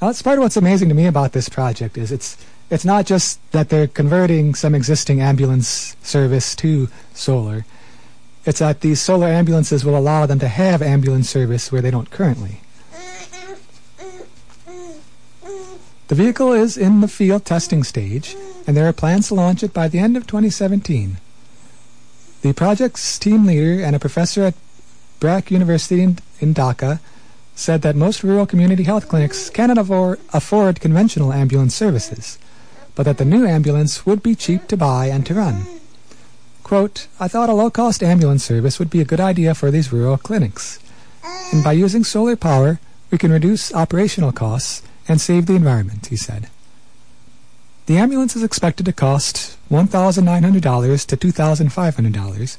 Now, 0.00 0.08
that's 0.08 0.22
part 0.22 0.38
of 0.38 0.42
what's 0.42 0.56
amazing 0.56 0.88
to 0.88 0.94
me 0.94 1.06
about 1.06 1.32
this 1.32 1.48
project 1.48 1.98
is 1.98 2.12
it's 2.12 2.36
it's 2.70 2.84
not 2.84 3.06
just 3.06 3.40
that 3.52 3.70
they're 3.70 3.86
converting 3.86 4.54
some 4.54 4.74
existing 4.74 5.20
ambulance 5.20 5.96
service 6.02 6.54
to 6.56 6.88
solar. 7.14 7.64
It's 8.44 8.58
that 8.58 8.80
these 8.82 9.00
solar 9.00 9.28
ambulances 9.28 9.84
will 9.84 9.96
allow 9.96 10.26
them 10.26 10.38
to 10.40 10.48
have 10.48 10.82
ambulance 10.82 11.30
service 11.30 11.72
where 11.72 11.80
they 11.80 11.90
don't 11.90 12.10
currently. 12.10 12.60
The 16.08 16.14
vehicle 16.14 16.54
is 16.54 16.78
in 16.78 17.02
the 17.02 17.08
field 17.08 17.44
testing 17.44 17.84
stage, 17.84 18.34
and 18.66 18.74
there 18.74 18.88
are 18.88 18.94
plans 18.94 19.28
to 19.28 19.34
launch 19.34 19.62
it 19.62 19.74
by 19.74 19.88
the 19.88 19.98
end 19.98 20.16
of 20.16 20.26
2017. 20.26 21.18
The 22.40 22.54
project's 22.54 23.18
team 23.18 23.44
leader 23.44 23.84
and 23.84 23.94
a 23.94 23.98
professor 23.98 24.44
at 24.44 24.54
BRAC 25.20 25.50
University 25.50 26.00
in, 26.00 26.18
in 26.40 26.54
Dhaka 26.54 27.00
said 27.54 27.82
that 27.82 27.94
most 27.94 28.24
rural 28.24 28.46
community 28.46 28.84
health 28.84 29.06
clinics 29.06 29.50
cannot 29.50 29.76
afford, 29.76 30.18
afford 30.32 30.80
conventional 30.80 31.30
ambulance 31.30 31.74
services, 31.74 32.38
but 32.94 33.02
that 33.02 33.18
the 33.18 33.26
new 33.26 33.44
ambulance 33.44 34.06
would 34.06 34.22
be 34.22 34.34
cheap 34.34 34.66
to 34.68 34.78
buy 34.78 35.06
and 35.06 35.26
to 35.26 35.34
run. 35.34 35.66
Quote, 36.62 37.06
I 37.20 37.28
thought 37.28 37.50
a 37.50 37.54
low-cost 37.54 38.02
ambulance 38.02 38.44
service 38.44 38.78
would 38.78 38.88
be 38.88 39.02
a 39.02 39.04
good 39.04 39.20
idea 39.20 39.54
for 39.54 39.70
these 39.70 39.92
rural 39.92 40.16
clinics. 40.16 40.78
And 41.52 41.62
by 41.62 41.72
using 41.72 42.02
solar 42.02 42.36
power, 42.36 42.80
we 43.10 43.18
can 43.18 43.30
reduce 43.30 43.74
operational 43.74 44.32
costs 44.32 44.82
and 45.08 45.20
save 45.20 45.46
the 45.46 45.54
environment, 45.54 46.06
he 46.06 46.16
said. 46.16 46.48
The 47.86 47.96
ambulance 47.96 48.36
is 48.36 48.42
expected 48.42 48.84
to 48.86 48.92
cost 48.92 49.56
$1,900 49.70 51.06
to 51.06 51.16
$2,500, 51.16 52.56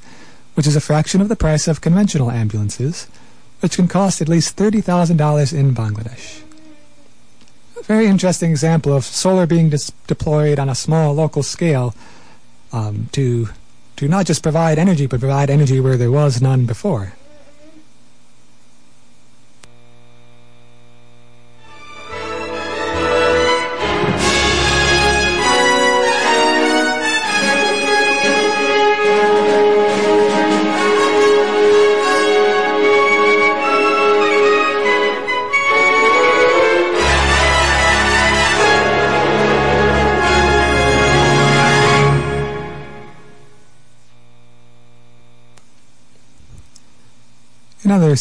which 0.56 0.65
is 0.65 0.75
a 0.75 0.82
fraction 0.82 1.22
of 1.22 1.29
the 1.29 1.36
price 1.36 1.68
of 1.68 1.82
conventional 1.82 2.32
ambulances, 2.32 3.08
which 3.60 3.75
can 3.75 3.88
cost 3.88 4.22
at 4.22 4.27
least 4.27 4.58
$30,000 4.58 5.53
in 5.53 5.75
Bangladesh. 5.75 6.41
A 7.79 7.84
very 7.84 8.08
interesting 8.08 8.50
example 8.50 8.91
of 8.91 9.06
solar 9.06 9.46
being 9.46 9.72
deployed 10.08 10.58
on 10.58 10.68
a 10.68 10.75
small 10.75 11.13
local 11.13 11.44
scale 11.44 11.94
um, 12.74 13.10
to, 13.12 13.50
to 13.98 14.08
not 14.08 14.25
just 14.25 14.41
provide 14.41 14.79
energy, 14.79 15.06
but 15.06 15.20
provide 15.20 15.50
energy 15.50 15.79
where 15.79 15.98
there 15.98 16.12
was 16.12 16.41
none 16.41 16.65
before. 16.65 17.13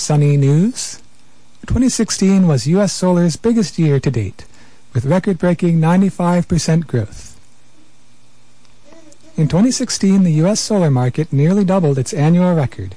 Sunny 0.08 0.38
news, 0.38 1.02
2016 1.66 2.48
was 2.48 2.66
U.S. 2.66 2.94
Solar's 2.94 3.36
biggest 3.36 3.78
year 3.78 4.00
to 4.00 4.10
date, 4.10 4.46
with 4.94 5.04
record-breaking 5.04 5.78
95% 5.78 6.86
growth. 6.86 7.38
In 9.36 9.48
2016, 9.48 10.22
the 10.22 10.32
U.S. 10.44 10.60
solar 10.60 10.90
market 10.90 11.30
nearly 11.30 11.62
doubled 11.62 11.98
its 11.98 12.14
annual 12.14 12.54
record, 12.54 12.94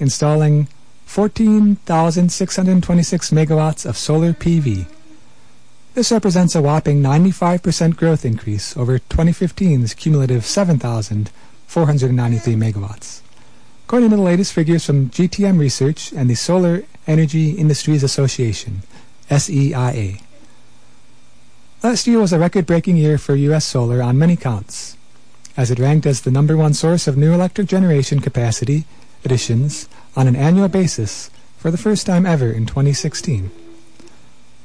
installing 0.00 0.66
14,626 1.06 3.30
megawatts 3.30 3.86
of 3.86 3.96
solar 3.96 4.32
PV. 4.32 4.86
This 5.94 6.10
represents 6.10 6.56
a 6.56 6.60
whopping 6.60 7.00
95% 7.00 7.94
growth 7.94 8.24
increase 8.24 8.76
over 8.76 8.98
2015's 8.98 9.94
cumulative 9.94 10.44
7,493 10.44 12.56
megawatts. 12.56 13.20
According 13.88 14.10
to 14.10 14.16
the 14.16 14.22
latest 14.22 14.52
figures 14.52 14.84
from 14.84 15.08
GTM 15.08 15.58
Research 15.58 16.12
and 16.12 16.28
the 16.28 16.34
Solar 16.34 16.82
Energy 17.06 17.52
Industries 17.52 18.02
Association, 18.02 18.82
SEIA. 19.30 20.20
Last 21.82 22.06
year 22.06 22.18
was 22.18 22.34
a 22.34 22.38
record-breaking 22.38 22.98
year 22.98 23.16
for 23.16 23.34
U.S. 23.34 23.64
solar 23.64 24.02
on 24.02 24.18
many 24.18 24.36
counts, 24.36 24.98
as 25.56 25.70
it 25.70 25.78
ranked 25.78 26.04
as 26.04 26.20
the 26.20 26.30
number 26.30 26.54
one 26.54 26.74
source 26.74 27.08
of 27.08 27.16
new 27.16 27.32
electric 27.32 27.66
generation 27.66 28.20
capacity 28.20 28.84
additions 29.24 29.88
on 30.14 30.28
an 30.28 30.36
annual 30.36 30.68
basis 30.68 31.30
for 31.56 31.70
the 31.70 31.78
first 31.78 32.04
time 32.04 32.26
ever 32.26 32.52
in 32.52 32.66
2016. 32.66 33.50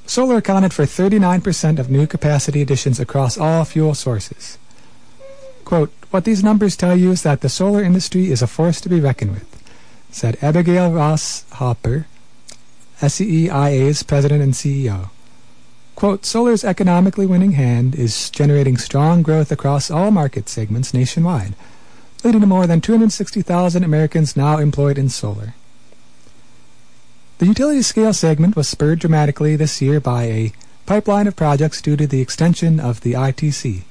Solar 0.06 0.36
accounted 0.36 0.74
for 0.74 0.84
39% 0.84 1.80
of 1.80 1.90
new 1.90 2.06
capacity 2.08 2.62
additions 2.62 3.00
across 3.00 3.38
all 3.38 3.64
fuel 3.64 3.96
sources. 3.96 4.58
Quote, 5.66 5.92
what 6.12 6.26
these 6.26 6.44
numbers 6.44 6.76
tell 6.76 6.96
you 6.96 7.12
is 7.12 7.24
that 7.24 7.42
the 7.42 7.50
solar 7.50 7.84
industry 7.84 8.32
is 8.32 8.42
a 8.42 8.48
force 8.48 8.80
to 8.82 8.90
be 8.90 9.00
reckoned 9.00 9.32
with, 9.32 9.64
said 10.12 10.38
Abigail 10.42 10.92
Ross 10.92 11.46
Hopper, 11.54 12.08
SEIA's 13.02 14.04
president 14.04 14.42
and 14.42 14.54
CEO. 14.54 15.10
Quote, 15.96 16.26
solar's 16.26 16.64
economically 16.64 17.26
winning 17.26 17.54
hand 17.54 17.96
is 17.96 18.30
generating 18.30 18.78
strong 18.78 19.22
growth 19.22 19.52
across 19.52 19.92
all 19.92 20.12
market 20.12 20.50
segments 20.50 20.94
nationwide, 20.94 21.56
leading 22.24 22.42
to 22.42 22.48
more 22.48 22.68
than 22.68 22.82
260,000 22.82 23.84
Americans 23.84 24.36
now 24.36 24.58
employed 24.58 24.98
in 24.98 25.10
solar. 25.10 25.54
The 27.38 27.48
utility 27.48 27.82
scale 27.82 28.14
segment 28.14 28.56
was 28.56 28.68
spurred 28.68 29.00
dramatically 29.00 29.56
this 29.56 29.82
year 29.82 30.00
by 30.00 30.24
a 30.24 30.54
pipeline 30.86 31.28
of 31.28 31.36
projects 31.36 31.82
due 31.82 31.98
to 31.98 32.08
the 32.08 32.22
extension 32.22 32.80
of 32.80 33.02
the 33.02 33.14
ITC. 33.14 33.84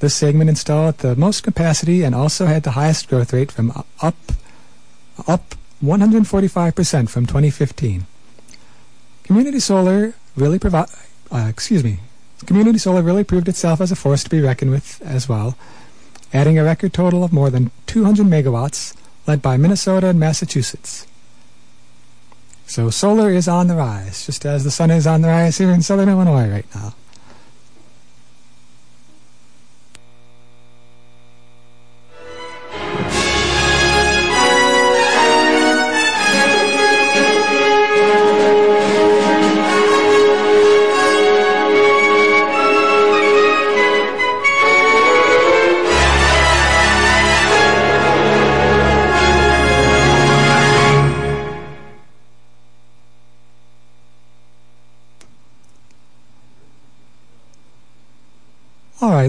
This 0.00 0.14
segment 0.14 0.50
installed 0.50 0.98
the 0.98 1.16
most 1.16 1.42
capacity 1.42 2.02
and 2.02 2.14
also 2.14 2.46
had 2.46 2.62
the 2.62 2.72
highest 2.72 3.08
growth 3.08 3.32
rate 3.32 3.50
from 3.50 3.70
up 4.02 4.16
up 5.26 5.54
145% 5.82 7.08
from 7.08 7.26
2015. 7.26 8.06
Community 9.24 9.58
solar 9.58 10.14
really 10.36 10.58
provide 10.58 10.88
uh, 11.32 11.46
excuse 11.48 11.82
me. 11.82 12.00
Community 12.44 12.78
solar 12.78 13.02
really 13.02 13.24
proved 13.24 13.48
itself 13.48 13.80
as 13.80 13.90
a 13.90 13.96
force 13.96 14.22
to 14.24 14.30
be 14.30 14.40
reckoned 14.40 14.70
with 14.70 15.00
as 15.02 15.28
well, 15.28 15.56
adding 16.34 16.58
a 16.58 16.64
record 16.64 16.92
total 16.92 17.24
of 17.24 17.32
more 17.32 17.48
than 17.48 17.70
200 17.86 18.26
megawatts, 18.26 18.94
led 19.26 19.40
by 19.40 19.56
Minnesota 19.56 20.08
and 20.08 20.20
Massachusetts. 20.20 21.06
So 22.66 22.90
solar 22.90 23.30
is 23.30 23.48
on 23.48 23.68
the 23.68 23.76
rise, 23.76 24.26
just 24.26 24.44
as 24.44 24.64
the 24.64 24.70
sun 24.70 24.90
is 24.90 25.06
on 25.06 25.22
the 25.22 25.28
rise 25.28 25.58
here 25.58 25.70
in 25.70 25.82
southern 25.82 26.08
Illinois 26.08 26.48
right 26.48 26.66
now. 26.74 26.94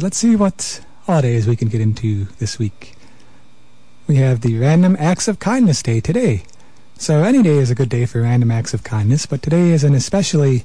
Let's 0.07 0.19
see 0.19 0.37
what 0.37 0.79
holidays 1.05 1.49
we 1.49 1.55
can 1.57 1.67
get 1.67 1.81
into 1.81 2.23
this 2.39 2.57
week. 2.57 2.95
We 4.07 4.15
have 4.15 4.39
the 4.39 4.57
Random 4.57 4.95
Acts 4.97 5.27
of 5.27 5.37
Kindness 5.37 5.83
Day 5.83 5.99
today. 5.99 6.43
So 6.97 7.23
any 7.23 7.43
day 7.43 7.57
is 7.57 7.69
a 7.69 7.75
good 7.75 7.89
day 7.89 8.05
for 8.05 8.21
random 8.21 8.49
acts 8.49 8.73
of 8.73 8.85
kindness, 8.85 9.25
but 9.25 9.41
today 9.41 9.71
is 9.71 9.83
an 9.83 9.93
especially 9.93 10.63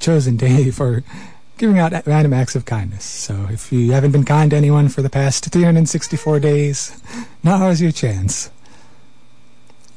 chosen 0.00 0.36
day 0.36 0.70
for 0.78 1.02
giving 1.56 1.78
out 1.78 2.06
random 2.06 2.34
acts 2.34 2.54
of 2.56 2.66
kindness. 2.66 3.04
So 3.04 3.48
if 3.50 3.72
you 3.72 3.92
haven't 3.92 4.12
been 4.12 4.26
kind 4.26 4.50
to 4.50 4.56
anyone 4.58 4.90
for 4.90 5.00
the 5.00 5.08
past 5.08 5.46
364 5.46 6.38
days, 6.40 7.00
now 7.42 7.70
is 7.70 7.80
your 7.80 7.90
chance. 7.90 8.50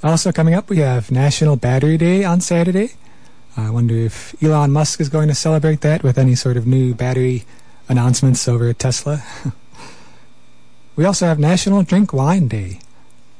Also 0.02 0.32
coming 0.32 0.54
up, 0.54 0.69
we 0.69 0.78
have 0.78 1.12
National 1.12 1.58
Battery 1.58 1.97
Day 1.97 2.23
on 2.23 2.39
Saturday. 2.39 2.91
I 3.58 3.69
wonder 3.69 3.95
if 3.95 4.41
Elon 4.41 4.71
Musk 4.71 5.02
is 5.02 5.10
going 5.10 5.28
to 5.28 5.36
celebrate 5.36 5.82
that 5.82 6.04
with 6.04 6.17
any 6.17 6.36
sort 6.36 6.56
of 6.56 6.65
new 6.65 6.93
battery 6.93 7.43
announcements 7.89 8.47
over 8.47 8.67
at 8.69 8.80
Tesla. 8.80 9.23
we 10.95 11.06
also 11.06 11.26
have 11.26 11.39
National 11.39 11.84
Drink 11.84 12.13
Wine 12.13 12.47
Day. 12.47 12.80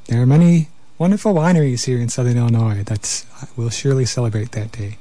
There 0.06 0.22
are 0.22 0.26
many 0.26 0.68
wonderful 0.98 1.34
wineries 1.34 1.84
here 1.86 1.98
in 1.98 2.08
southern 2.08 2.36
Illinois 2.36 2.82
that 2.84 3.24
will 3.56 3.70
surely 3.70 4.04
celebrate 4.04 4.52
that 4.52 4.72
day. 4.72 4.98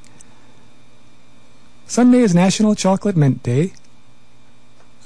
Sunday 1.88 2.20
is 2.20 2.36
National 2.36 2.76
Chocolate 2.76 3.16
Mint 3.16 3.42
Day. 3.44 3.74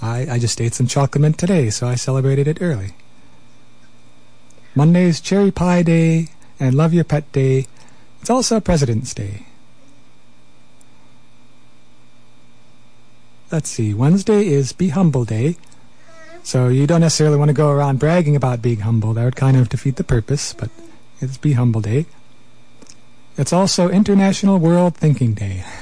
I, 0.01 0.25
I 0.31 0.39
just 0.39 0.59
ate 0.59 0.73
some 0.73 0.87
chocolate 0.87 1.21
mint 1.21 1.37
today, 1.37 1.69
so 1.69 1.87
I 1.87 1.95
celebrated 1.95 2.47
it 2.47 2.57
early. 2.59 2.95
Monday 4.73 5.03
is 5.03 5.21
Cherry 5.21 5.51
Pie 5.51 5.83
Day 5.83 6.29
and 6.59 6.73
Love 6.73 6.93
Your 6.93 7.03
Pet 7.03 7.31
Day. 7.31 7.67
It's 8.19 8.29
also 8.29 8.59
President's 8.59 9.13
Day. 9.13 9.45
Let's 13.51 13.69
see, 13.69 13.93
Wednesday 13.93 14.47
is 14.47 14.71
Be 14.71 14.89
Humble 14.89 15.25
Day. 15.25 15.57
So 16.43 16.69
you 16.69 16.87
don't 16.87 17.01
necessarily 17.01 17.37
want 17.37 17.49
to 17.49 17.53
go 17.53 17.69
around 17.69 17.99
bragging 17.99 18.35
about 18.35 18.61
being 18.61 18.79
humble. 18.79 19.13
That 19.13 19.25
would 19.25 19.35
kind 19.35 19.57
of 19.57 19.69
defeat 19.69 19.97
the 19.97 20.03
purpose, 20.03 20.53
but 20.53 20.69
it's 21.19 21.37
Be 21.37 21.53
Humble 21.53 21.81
Day. 21.81 22.05
It's 23.37 23.53
also 23.53 23.89
International 23.89 24.57
World 24.57 24.95
Thinking 24.95 25.33
Day. 25.33 25.63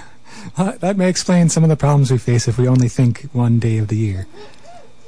Uh, 0.57 0.71
that 0.77 0.97
may 0.97 1.09
explain 1.09 1.47
some 1.47 1.63
of 1.63 1.69
the 1.69 1.75
problems 1.75 2.09
we 2.09 2.17
face 2.17 2.47
if 2.47 2.57
we 2.57 2.67
only 2.67 2.87
think 2.87 3.23
one 3.33 3.59
day 3.59 3.77
of 3.77 3.87
the 3.87 3.95
year. 3.95 4.25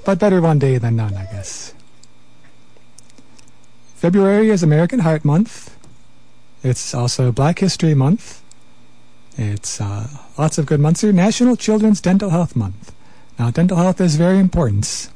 But 0.06 0.19
better 0.19 0.39
one 0.41 0.60
day 0.60 0.78
than 0.78 0.97
none, 0.97 1.15
I 1.15 1.24
guess. 1.24 1.74
February 3.95 4.50
is 4.50 4.62
American 4.62 5.00
Heart 5.00 5.26
Month. 5.26 5.76
It's 6.63 6.93
also 6.93 7.32
Black 7.32 7.60
History 7.60 7.95
Month. 7.95 8.40
It's 9.41 9.82
uh, 9.82 10.08
lots 10.38 10.60
of 10.60 10.67
good 10.67 10.80
months 10.80 11.01
here. 11.01 11.12
National 11.12 11.56
Children's 11.56 11.99
Dental 11.99 12.30
Health 12.30 12.56
Month. 12.56 12.93
Now, 13.39 13.49
dental 13.49 13.77
health 13.77 13.99
is 13.99 14.15
very 14.15 14.38
important. 14.38 15.10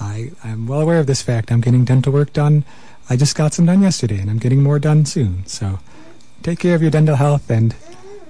I, 0.00 0.30
I'm 0.44 0.68
well 0.68 0.80
aware 0.80 1.00
of 1.00 1.08
this 1.08 1.20
fact. 1.20 1.50
I'm 1.50 1.60
getting 1.60 1.84
dental 1.84 2.12
work 2.12 2.32
done. 2.32 2.64
I 3.10 3.16
just 3.16 3.34
got 3.34 3.54
some 3.54 3.66
done 3.66 3.82
yesterday, 3.82 4.20
and 4.20 4.30
I'm 4.30 4.38
getting 4.38 4.62
more 4.62 4.78
done 4.78 5.04
soon. 5.04 5.44
So, 5.46 5.80
take 6.44 6.60
care 6.60 6.76
of 6.76 6.82
your 6.82 6.92
dental 6.92 7.16
health 7.16 7.50
and 7.50 7.74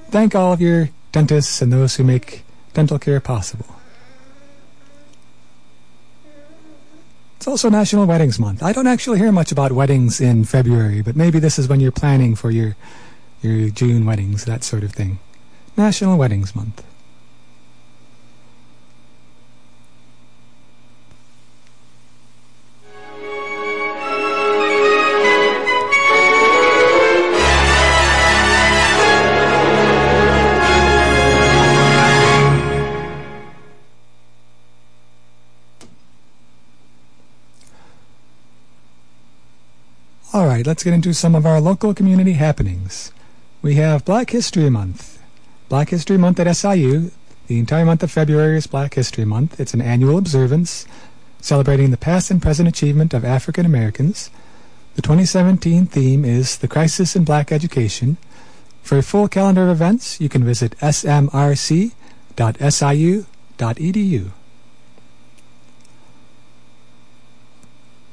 thank 0.09 0.35
all 0.35 0.55
of 0.55 0.63
your 0.63 0.89
dentists 1.13 1.61
and 1.61 1.71
those 1.71 1.97
who 1.97 2.05
make 2.05 2.45
dental 2.73 2.99
care 2.99 3.21
possible. 3.21 3.67
It's 7.37 7.47
also 7.47 7.69
National 7.69 8.07
Weddings 8.07 8.39
Month. 8.39 8.63
I 8.63 8.73
don't 8.73 8.87
actually 8.87 9.19
hear 9.19 9.33
much 9.33 9.53
about 9.53 9.73
weddings 9.73 10.19
in 10.19 10.45
February, 10.45 11.03
but 11.03 11.15
maybe 11.15 11.39
this 11.39 11.59
is 11.59 11.69
when 11.69 11.81
you're 11.81 11.93
planning 11.93 12.37
for 12.37 12.51
your 12.51 12.75
your 13.43 13.69
June 13.69 14.07
weddings, 14.07 14.45
that 14.47 14.65
sort 14.65 14.85
of 14.85 14.93
thing. 14.93 15.19
National 15.77 16.19
Weddings 16.19 16.55
Month. 16.55 16.85
All 40.35 40.47
right, 40.47 40.67
let's 40.67 40.83
get 40.83 40.95
into 40.95 41.13
some 41.13 41.35
of 41.35 41.45
our 41.45 41.61
local 41.61 41.93
community 41.93 42.33
happenings. 42.33 43.13
We 43.61 43.75
have 43.77 44.05
Black 44.05 44.31
History 44.31 44.71
Month. 44.71 45.22
Black 45.73 45.89
History 45.89 46.19
Month 46.19 46.39
at 46.39 46.55
SIU. 46.55 47.13
The 47.47 47.59
entire 47.59 47.87
month 47.87 48.03
of 48.03 48.11
February 48.11 48.59
is 48.59 48.67
Black 48.67 48.93
History 48.93 49.25
Month. 49.25 49.59
It's 49.59 49.73
an 49.73 49.81
annual 49.81 50.19
observance 50.19 50.85
celebrating 51.41 51.91
the 51.91 51.97
past 51.97 52.31
and 52.31 52.43
present 52.43 52.69
achievement 52.69 53.15
of 53.15 53.25
African 53.25 53.65
Americans. 53.65 54.29
The 54.97 55.01
2017 55.01 55.87
theme 55.87 56.27
is 56.27 56.59
The 56.59 56.69
Crisis 56.69 57.17
in 57.17 57.25
Black 57.25 57.51
Education. 57.51 58.19
For 58.83 58.99
a 58.99 59.03
full 59.03 59.29
calendar 59.29 59.63
of 59.63 59.71
events, 59.71 60.21
you 60.21 60.29
can 60.29 60.45
visit 60.45 60.77
smrc.siu.edu. 60.81 61.95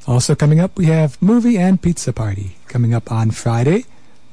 Also 0.08 0.34
coming 0.34 0.62
up, 0.62 0.78
we 0.78 0.86
have 0.86 1.22
Movie 1.22 1.58
and 1.58 1.82
Pizza 1.82 2.14
Party 2.14 2.56
coming 2.70 2.94
up 2.94 3.12
on 3.12 3.32
Friday. 3.32 3.84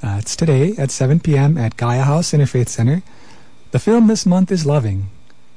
Uh, 0.02 0.16
it's 0.18 0.36
today 0.36 0.74
at 0.76 0.90
7 0.90 1.20
p.m. 1.20 1.56
at 1.56 1.78
Gaia 1.78 2.02
House 2.02 2.32
Interfaith 2.32 2.68
Center. 2.68 3.02
The 3.70 3.78
film 3.78 4.08
this 4.08 4.26
month 4.26 4.52
is 4.52 4.66
Loving, 4.66 5.08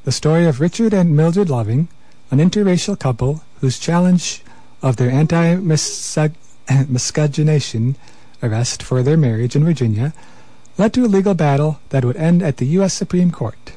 the 0.06 0.14
story 0.14 0.46
of 0.46 0.62
Richard 0.62 0.94
and 0.94 1.14
Mildred 1.16 1.50
Loving, 1.50 1.90
an 2.32 2.40
interracial 2.40 2.98
couple 2.98 3.44
whose 3.60 3.78
challenge 3.78 4.42
of 4.82 4.96
their 4.96 5.12
anti-miscegenation 5.12 7.96
arrest 8.42 8.82
for 8.82 9.04
their 9.04 9.18
marriage 9.18 9.58
in 9.58 9.66
Virginia 9.66 10.14
led 10.78 10.94
to 10.94 11.04
a 11.04 11.08
legal 11.08 11.34
battle 11.34 11.82
that 11.90 12.06
would 12.06 12.16
end 12.16 12.42
at 12.42 12.56
the 12.58 12.68
U.S. 12.68 12.94
Supreme 12.94 13.32
Court. 13.32 13.74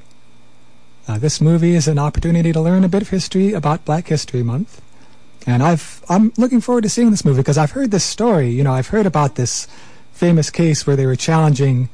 Uh, 1.08 1.18
this 1.18 1.40
movie 1.40 1.74
is 1.74 1.88
an 1.88 1.98
opportunity 1.98 2.52
to 2.52 2.60
learn 2.60 2.84
a 2.84 2.88
bit 2.88 3.02
of 3.02 3.08
history 3.08 3.52
about 3.52 3.84
Black 3.84 4.06
History 4.06 4.44
Month. 4.44 4.80
And 5.44 5.60
I've 5.60 6.04
I'm 6.08 6.32
looking 6.36 6.60
forward 6.60 6.82
to 6.82 6.88
seeing 6.88 7.10
this 7.10 7.24
movie 7.24 7.40
because 7.40 7.58
I've 7.58 7.72
heard 7.72 7.90
this 7.90 8.04
story. 8.04 8.50
You 8.50 8.62
know, 8.62 8.72
I've 8.72 8.86
heard 8.88 9.06
about 9.06 9.34
this 9.34 9.66
famous 10.12 10.50
case 10.50 10.86
where 10.86 10.96
they 10.96 11.06
were 11.06 11.16
challenging 11.16 11.88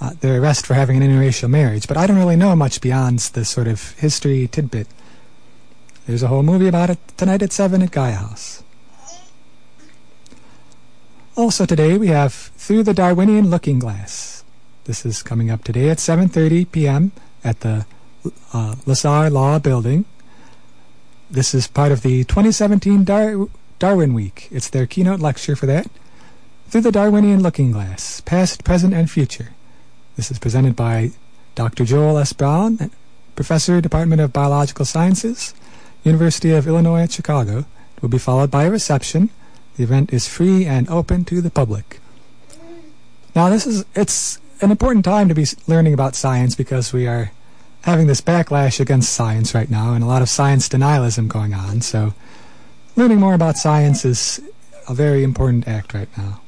uh, 0.00 0.12
their 0.20 0.40
arrest 0.40 0.66
for 0.66 0.74
having 0.74 1.02
an 1.02 1.08
interracial 1.08 1.50
marriage, 1.50 1.86
but 1.86 1.96
I 1.96 2.06
don't 2.06 2.16
really 2.16 2.36
know 2.36 2.56
much 2.56 2.80
beyond 2.80 3.18
this 3.18 3.50
sort 3.50 3.68
of 3.68 3.92
history 3.98 4.48
tidbit. 4.48 4.86
There's 6.06 6.22
a 6.22 6.28
whole 6.28 6.42
movie 6.42 6.68
about 6.68 6.90
it 6.90 6.98
tonight 7.16 7.42
at 7.42 7.52
7 7.52 7.82
at 7.82 7.90
Gaia 7.90 8.14
House. 8.14 8.62
Also 11.36 11.64
today 11.64 11.96
we 11.96 12.08
have 12.08 12.32
Through 12.32 12.82
the 12.82 12.94
Darwinian 12.94 13.50
Looking 13.50 13.78
Glass. 13.78 14.44
This 14.84 15.06
is 15.06 15.22
coming 15.22 15.50
up 15.50 15.62
today 15.62 15.88
at 15.90 15.98
7.30 15.98 16.70
p.m. 16.72 17.12
at 17.44 17.60
the 17.60 17.86
uh, 18.52 18.74
Lesar 18.86 19.30
Law 19.30 19.58
Building. 19.58 20.04
This 21.30 21.54
is 21.54 21.66
part 21.66 21.92
of 21.92 22.02
the 22.02 22.24
2017 22.24 23.04
Dar- 23.04 23.46
Darwin 23.78 24.14
Week. 24.14 24.48
It's 24.50 24.68
their 24.68 24.86
keynote 24.86 25.20
lecture 25.20 25.54
for 25.54 25.66
that. 25.66 25.88
Through 26.70 26.82
the 26.82 26.92
Darwinian 26.92 27.42
Looking 27.42 27.72
Glass, 27.72 28.20
Past, 28.20 28.62
Present, 28.62 28.94
and 28.94 29.10
Future. 29.10 29.48
This 30.14 30.30
is 30.30 30.38
presented 30.38 30.76
by 30.76 31.10
Dr. 31.56 31.84
Joel 31.84 32.16
S. 32.18 32.32
Brown, 32.32 32.92
Professor, 33.34 33.80
Department 33.80 34.20
of 34.20 34.32
Biological 34.32 34.84
Sciences, 34.84 35.52
University 36.04 36.52
of 36.52 36.68
Illinois 36.68 37.00
at 37.00 37.10
Chicago. 37.10 37.64
It 37.96 38.02
will 38.02 38.08
be 38.08 38.18
followed 38.18 38.52
by 38.52 38.66
a 38.66 38.70
reception. 38.70 39.30
The 39.76 39.82
event 39.82 40.12
is 40.12 40.28
free 40.28 40.64
and 40.64 40.88
open 40.88 41.24
to 41.24 41.40
the 41.40 41.50
public. 41.50 41.98
Now, 43.34 43.48
this 43.48 43.66
is 43.66 43.84
it's 43.96 44.38
an 44.60 44.70
important 44.70 45.04
time 45.04 45.28
to 45.28 45.34
be 45.34 45.46
learning 45.66 45.92
about 45.92 46.14
science 46.14 46.54
because 46.54 46.92
we 46.92 47.08
are 47.08 47.32
having 47.82 48.06
this 48.06 48.20
backlash 48.20 48.78
against 48.78 49.12
science 49.12 49.56
right 49.56 49.70
now 49.72 49.92
and 49.92 50.04
a 50.04 50.06
lot 50.06 50.22
of 50.22 50.28
science 50.28 50.68
denialism 50.68 51.26
going 51.26 51.52
on. 51.52 51.80
So, 51.80 52.14
learning 52.94 53.18
more 53.18 53.34
about 53.34 53.56
science 53.56 54.04
is 54.04 54.40
a 54.88 54.94
very 54.94 55.24
important 55.24 55.66
act 55.66 55.94
right 55.94 56.16
now. 56.16 56.42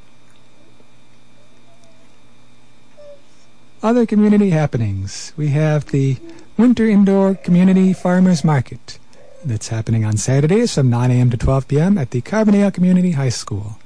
Other 3.82 4.06
community 4.06 4.50
happenings. 4.50 5.32
We 5.36 5.48
have 5.48 5.86
the 5.86 6.16
Winter 6.56 6.86
Indoor 6.86 7.34
Community 7.34 7.92
Farmers 7.92 8.44
Market 8.44 9.00
that's 9.44 9.68
happening 9.68 10.04
on 10.04 10.16
Saturdays 10.16 10.76
from 10.76 10.88
9 10.88 11.10
a.m. 11.10 11.30
to 11.30 11.36
12 11.36 11.66
p.m. 11.66 11.98
at 11.98 12.12
the 12.12 12.22
Carbondale 12.22 12.72
Community 12.72 13.12
High 13.12 13.28
School. 13.30 13.80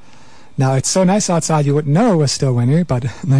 Now, 0.59 0.74
it's 0.74 0.90
so 0.90 1.02
nice 1.02 1.30
outside 1.30 1.64
you 1.64 1.74
wouldn't 1.74 1.94
know 1.94 2.12
it 2.12 2.16
was 2.16 2.32
still 2.32 2.54
winter, 2.54 2.85
but 2.85 3.06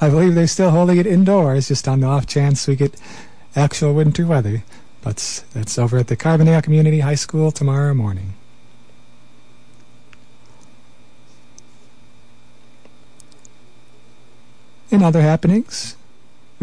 I 0.00 0.08
believe 0.08 0.36
they're 0.36 0.46
still 0.46 0.70
holding 0.70 0.98
it 0.98 1.06
indoors 1.06 1.66
just 1.66 1.88
on 1.88 1.98
the 1.98 2.06
off 2.06 2.28
chance 2.28 2.68
we 2.68 2.76
get 2.76 2.94
actual 3.56 3.92
winter 3.92 4.24
weather. 4.24 4.62
But 5.02 5.42
that's 5.52 5.76
over 5.80 5.98
at 5.98 6.06
the 6.06 6.16
Carbondale 6.16 6.62
Community 6.62 7.00
High 7.00 7.16
School 7.16 7.50
tomorrow 7.50 7.92
morning. 7.92 8.34
In 14.92 15.02
other 15.02 15.22
happenings, 15.22 15.96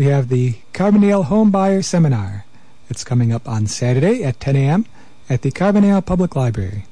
we 0.02 0.08
have 0.08 0.30
the 0.30 0.56
Carbondale 0.74 1.28
Homebuyer 1.28 1.86
Seminar. 1.86 2.44
It's 2.90 3.04
coming 3.04 3.32
up 3.32 3.48
on 3.48 3.68
Saturday 3.68 4.24
at 4.24 4.40
10 4.40 4.56
a.m. 4.56 4.88
at 5.30 5.44
the 5.44 5.52
Carbondale 5.52 6.04
Public 6.04 6.36
Library. 6.36 6.86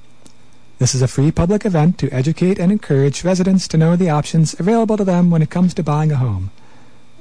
This 0.77 0.93
is 0.93 1.01
a 1.01 1.07
free 1.07 1.31
public 1.31 1.65
event 1.65 1.97
to 1.97 2.11
educate 2.11 2.59
and 2.59 2.71
encourage 2.71 3.23
residents 3.23 3.67
to 3.69 3.77
know 3.77 3.95
the 3.95 4.11
options 4.11 4.53
available 4.59 4.95
to 4.95 5.03
them 5.03 5.31
when 5.31 5.41
it 5.41 5.49
comes 5.49 5.73
to 5.73 5.81
buying 5.81 6.11
a 6.11 6.17
home. 6.17 6.51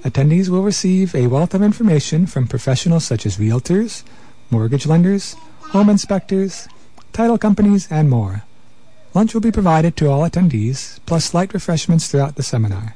Attendees 0.04 0.50
will 0.50 0.62
receive 0.62 1.14
a 1.14 1.26
wealth 1.26 1.54
of 1.54 1.62
information 1.62 2.26
from 2.26 2.46
professionals 2.46 3.06
such 3.06 3.24
as 3.24 3.38
realtors, 3.38 4.02
mortgage 4.50 4.84
lenders, 4.84 5.36
home 5.72 5.88
inspectors, 5.88 6.68
title 7.14 7.38
companies, 7.38 7.90
and 7.90 8.10
more. 8.10 8.42
Lunch 9.14 9.32
will 9.32 9.40
be 9.40 9.50
provided 9.50 9.96
to 9.96 10.10
all 10.10 10.28
attendees, 10.28 11.00
plus 11.06 11.32
light 11.32 11.54
refreshments 11.54 12.08
throughout 12.08 12.36
the 12.36 12.42
seminar. 12.42 12.94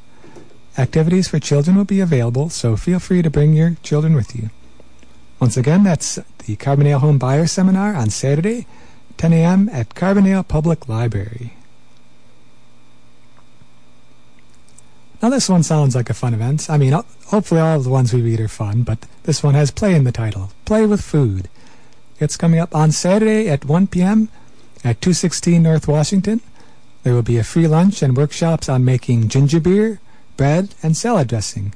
Activities 0.78 1.28
for 1.28 1.38
children 1.38 1.76
will 1.76 1.84
be 1.84 2.00
available, 2.00 2.48
so 2.48 2.76
feel 2.76 2.98
free 2.98 3.20
to 3.20 3.30
bring 3.30 3.52
your 3.52 3.76
children 3.82 4.14
with 4.14 4.34
you. 4.34 4.50
Once 5.38 5.56
again, 5.56 5.82
that's 5.82 6.14
the 6.46 6.56
Carbondale 6.56 7.00
Home 7.00 7.18
Buyer 7.18 7.46
Seminar 7.46 7.94
on 7.94 8.10
Saturday, 8.10 8.66
10 9.18 9.32
a.m. 9.32 9.68
at 9.70 9.94
Carbondale 9.94 10.46
Public 10.46 10.88
Library. 10.88 11.54
Now, 15.22 15.28
this 15.28 15.48
one 15.48 15.62
sounds 15.62 15.94
like 15.94 16.10
a 16.10 16.14
fun 16.14 16.34
event. 16.34 16.68
I 16.68 16.78
mean, 16.78 16.92
hopefully, 17.26 17.60
all 17.60 17.76
of 17.76 17.84
the 17.84 17.90
ones 17.90 18.12
we 18.12 18.22
read 18.22 18.40
are 18.40 18.48
fun, 18.48 18.82
but 18.82 19.06
this 19.22 19.42
one 19.42 19.54
has 19.54 19.70
play 19.70 19.94
in 19.94 20.04
the 20.04 20.10
title 20.10 20.52
Play 20.64 20.86
with 20.86 21.00
Food. 21.00 21.48
It's 22.18 22.36
coming 22.36 22.58
up 22.58 22.74
on 22.74 22.90
Saturday 22.90 23.48
at 23.48 23.64
1 23.64 23.88
p.m. 23.88 24.30
at 24.82 25.00
216 25.00 25.62
North 25.62 25.86
Washington. 25.86 26.40
There 27.02 27.14
will 27.14 27.22
be 27.22 27.38
a 27.38 27.44
free 27.44 27.68
lunch 27.68 28.02
and 28.02 28.16
workshops 28.16 28.68
on 28.68 28.84
making 28.84 29.28
ginger 29.28 29.60
beer, 29.60 30.00
bread, 30.36 30.74
and 30.82 30.96
salad 30.96 31.28
dressing. 31.28 31.74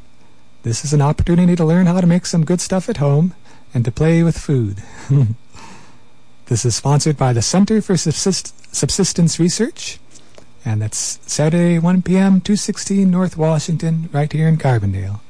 This 0.63 0.85
is 0.85 0.93
an 0.93 1.03
opportunity 1.03 1.57
to 1.57 1.65
learn 1.65 1.87
how 1.87 2.01
to 2.01 2.07
make 2.07 2.27
some 2.27 2.45
good 2.45 2.61
stuff 2.61 2.89
at 2.89 2.97
home 2.97 3.35
and 3.73 3.85
to 3.85 3.93
play 3.93 4.23
with 4.23 4.39
food. 4.39 4.83
this 6.47 6.65
is 6.65 6.75
sponsored 6.75 7.17
by 7.17 7.33
the 7.33 7.43
Center 7.43 7.81
for 7.81 7.97
Subsist- 7.97 8.75
Subsistence 8.75 9.39
Research 9.39 9.99
and 10.67 10.83
that's 10.83 11.21
Saturday, 11.23 11.79
1 11.79 12.03
p.m., 12.03 12.41
216 12.41 13.09
North 13.09 13.37
Washington, 13.37 14.11
right 14.13 14.31
here 14.31 14.49
in 14.49 14.59
Carbondale. 14.59 15.21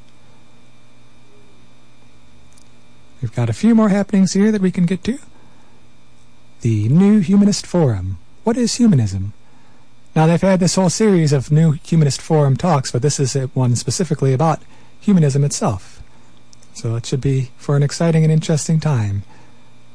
We've 3.20 3.34
got 3.34 3.50
a 3.50 3.52
few 3.52 3.74
more 3.74 3.90
happenings 3.90 4.32
here 4.32 4.50
that 4.50 4.62
we 4.62 4.70
can 4.70 4.86
get 4.86 5.04
to. 5.04 5.18
The 6.62 6.88
New 6.88 7.18
Humanist 7.18 7.66
Forum. 7.66 8.16
What 8.44 8.56
is 8.56 8.76
humanism? 8.76 9.34
Now, 10.16 10.26
they've 10.26 10.40
had 10.40 10.60
this 10.60 10.74
whole 10.74 10.90
series 10.90 11.32
of 11.32 11.52
New 11.52 11.72
Humanist 11.72 12.20
Forum 12.20 12.56
talks, 12.56 12.90
but 12.90 13.02
this 13.02 13.20
is 13.20 13.34
one 13.54 13.76
specifically 13.76 14.32
about 14.32 14.62
humanism 14.98 15.44
itself. 15.44 16.02
So 16.74 16.96
it 16.96 17.06
should 17.06 17.20
be 17.20 17.50
for 17.56 17.76
an 17.76 17.84
exciting 17.84 18.24
and 18.24 18.32
interesting 18.32 18.80
time. 18.80 19.22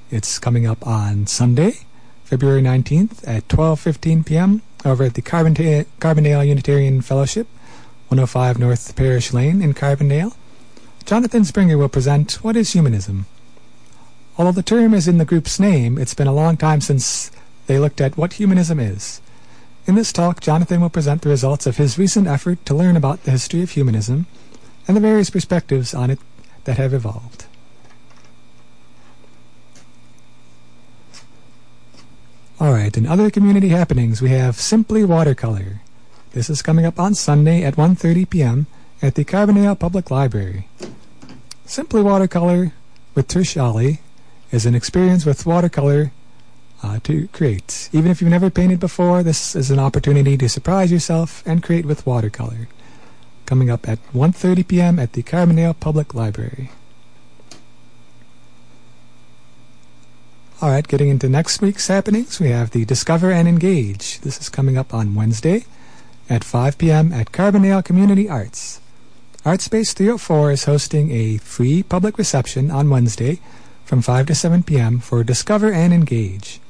It's 0.09 0.39
coming 0.39 0.67
up 0.67 0.85
on 0.85 1.27
Sunday, 1.27 1.79
February 2.23 2.61
19th 2.61 3.27
at 3.27 3.47
12:15 3.49 4.25
p.m 4.25 4.61
over 4.85 5.03
at 5.03 5.13
the 5.13 5.21
Carbondale, 5.21 5.85
Carbondale 5.99 6.47
Unitarian 6.47 7.01
Fellowship, 7.01 7.47
105 8.07 8.59
North 8.59 8.95
Parrish 8.95 9.33
Lane 9.33 9.61
in 9.61 9.73
Carbondale. 9.73 10.35
Jonathan 11.05 11.45
Springer 11.45 11.77
will 11.77 11.89
present 11.89 12.33
What 12.43 12.55
is 12.55 12.73
Humanism? 12.73 13.25
Although 14.37 14.51
the 14.53 14.63
term 14.63 14.93
is 14.93 15.07
in 15.07 15.17
the 15.17 15.25
group's 15.25 15.59
name, 15.59 15.97
it's 15.97 16.13
been 16.13 16.27
a 16.27 16.33
long 16.33 16.57
time 16.57 16.81
since 16.81 17.31
they 17.67 17.79
looked 17.79 18.01
at 18.01 18.17
what 18.17 18.33
humanism 18.33 18.79
is. 18.79 19.21
In 19.87 19.95
this 19.95 20.13
talk, 20.13 20.39
Jonathan 20.41 20.79
will 20.81 20.89
present 20.89 21.21
the 21.21 21.29
results 21.29 21.65
of 21.65 21.77
his 21.77 21.97
recent 21.97 22.27
effort 22.27 22.65
to 22.65 22.75
learn 22.75 22.95
about 22.95 23.23
the 23.23 23.31
history 23.31 23.63
of 23.63 23.71
humanism 23.71 24.27
and 24.87 24.95
the 24.95 25.01
various 25.01 25.29
perspectives 25.29 25.93
on 25.93 26.11
it 26.11 26.19
that 26.65 26.77
have 26.77 26.93
evolved. 26.93 27.45
All 32.59 32.73
right, 32.73 32.95
in 32.95 33.07
other 33.07 33.31
community 33.31 33.69
happenings, 33.69 34.21
we 34.21 34.29
have 34.29 34.55
Simply 34.55 35.03
Watercolor. 35.03 35.81
This 36.33 36.47
is 36.47 36.61
coming 36.61 36.85
up 36.85 36.99
on 36.99 37.15
Sunday 37.15 37.63
at 37.63 37.75
1.30 37.75 38.29
p.m. 38.29 38.67
at 39.01 39.15
the 39.15 39.25
Carbondale 39.25 39.79
Public 39.79 40.11
Library. 40.11 40.67
Simply 41.65 42.03
Watercolor 42.03 42.73
with 43.15 43.27
Trish 43.27 43.99
is 44.51 44.65
an 44.67 44.75
experience 44.75 45.25
with 45.25 45.47
watercolor 45.47 46.11
uh, 46.83 46.99
to 47.03 47.27
create. 47.29 47.89
Even 47.91 48.11
if 48.11 48.21
you've 48.21 48.29
never 48.29 48.49
painted 48.49 48.79
before, 48.79 49.23
this 49.23 49.55
is 49.55 49.71
an 49.71 49.79
opportunity 49.79 50.37
to 50.37 50.49
surprise 50.49 50.91
yourself 50.91 51.43
and 51.45 51.63
create 51.63 51.85
with 51.85 52.05
watercolor. 52.05 52.67
Coming 53.45 53.69
up 53.69 53.87
at 53.87 53.99
1.30 54.13 54.67
p.m. 54.67 54.99
at 54.99 55.13
the 55.13 55.23
Carbondale 55.23 55.79
Public 55.79 56.13
Library. 56.13 56.71
All 60.61 60.69
right, 60.69 60.87
getting 60.87 61.09
into 61.09 61.27
next 61.27 61.59
week's 61.59 61.87
happenings, 61.87 62.39
we 62.39 62.49
have 62.49 62.69
the 62.69 62.85
Discover 62.85 63.31
and 63.31 63.47
Engage. 63.47 64.19
This 64.21 64.39
is 64.39 64.47
coming 64.47 64.77
up 64.77 64.93
on 64.93 65.15
Wednesday 65.15 65.65
at 66.29 66.43
5 66.43 66.77
p.m. 66.77 67.11
at 67.11 67.31
Carbondale 67.31 67.83
Community 67.83 68.29
Arts. 68.29 68.79
ArtSpace 69.43 69.93
304 69.93 70.51
is 70.51 70.65
hosting 70.65 71.11
a 71.11 71.37
free 71.37 71.81
public 71.81 72.19
reception 72.19 72.69
on 72.69 72.91
Wednesday 72.91 73.39
from 73.85 74.01
5 74.01 74.27
to 74.27 74.35
7 74.35 74.63
p.m. 74.63 74.99
for 74.99 75.23
Discover 75.23 75.73
and 75.73 75.91
Engage. 75.91 76.60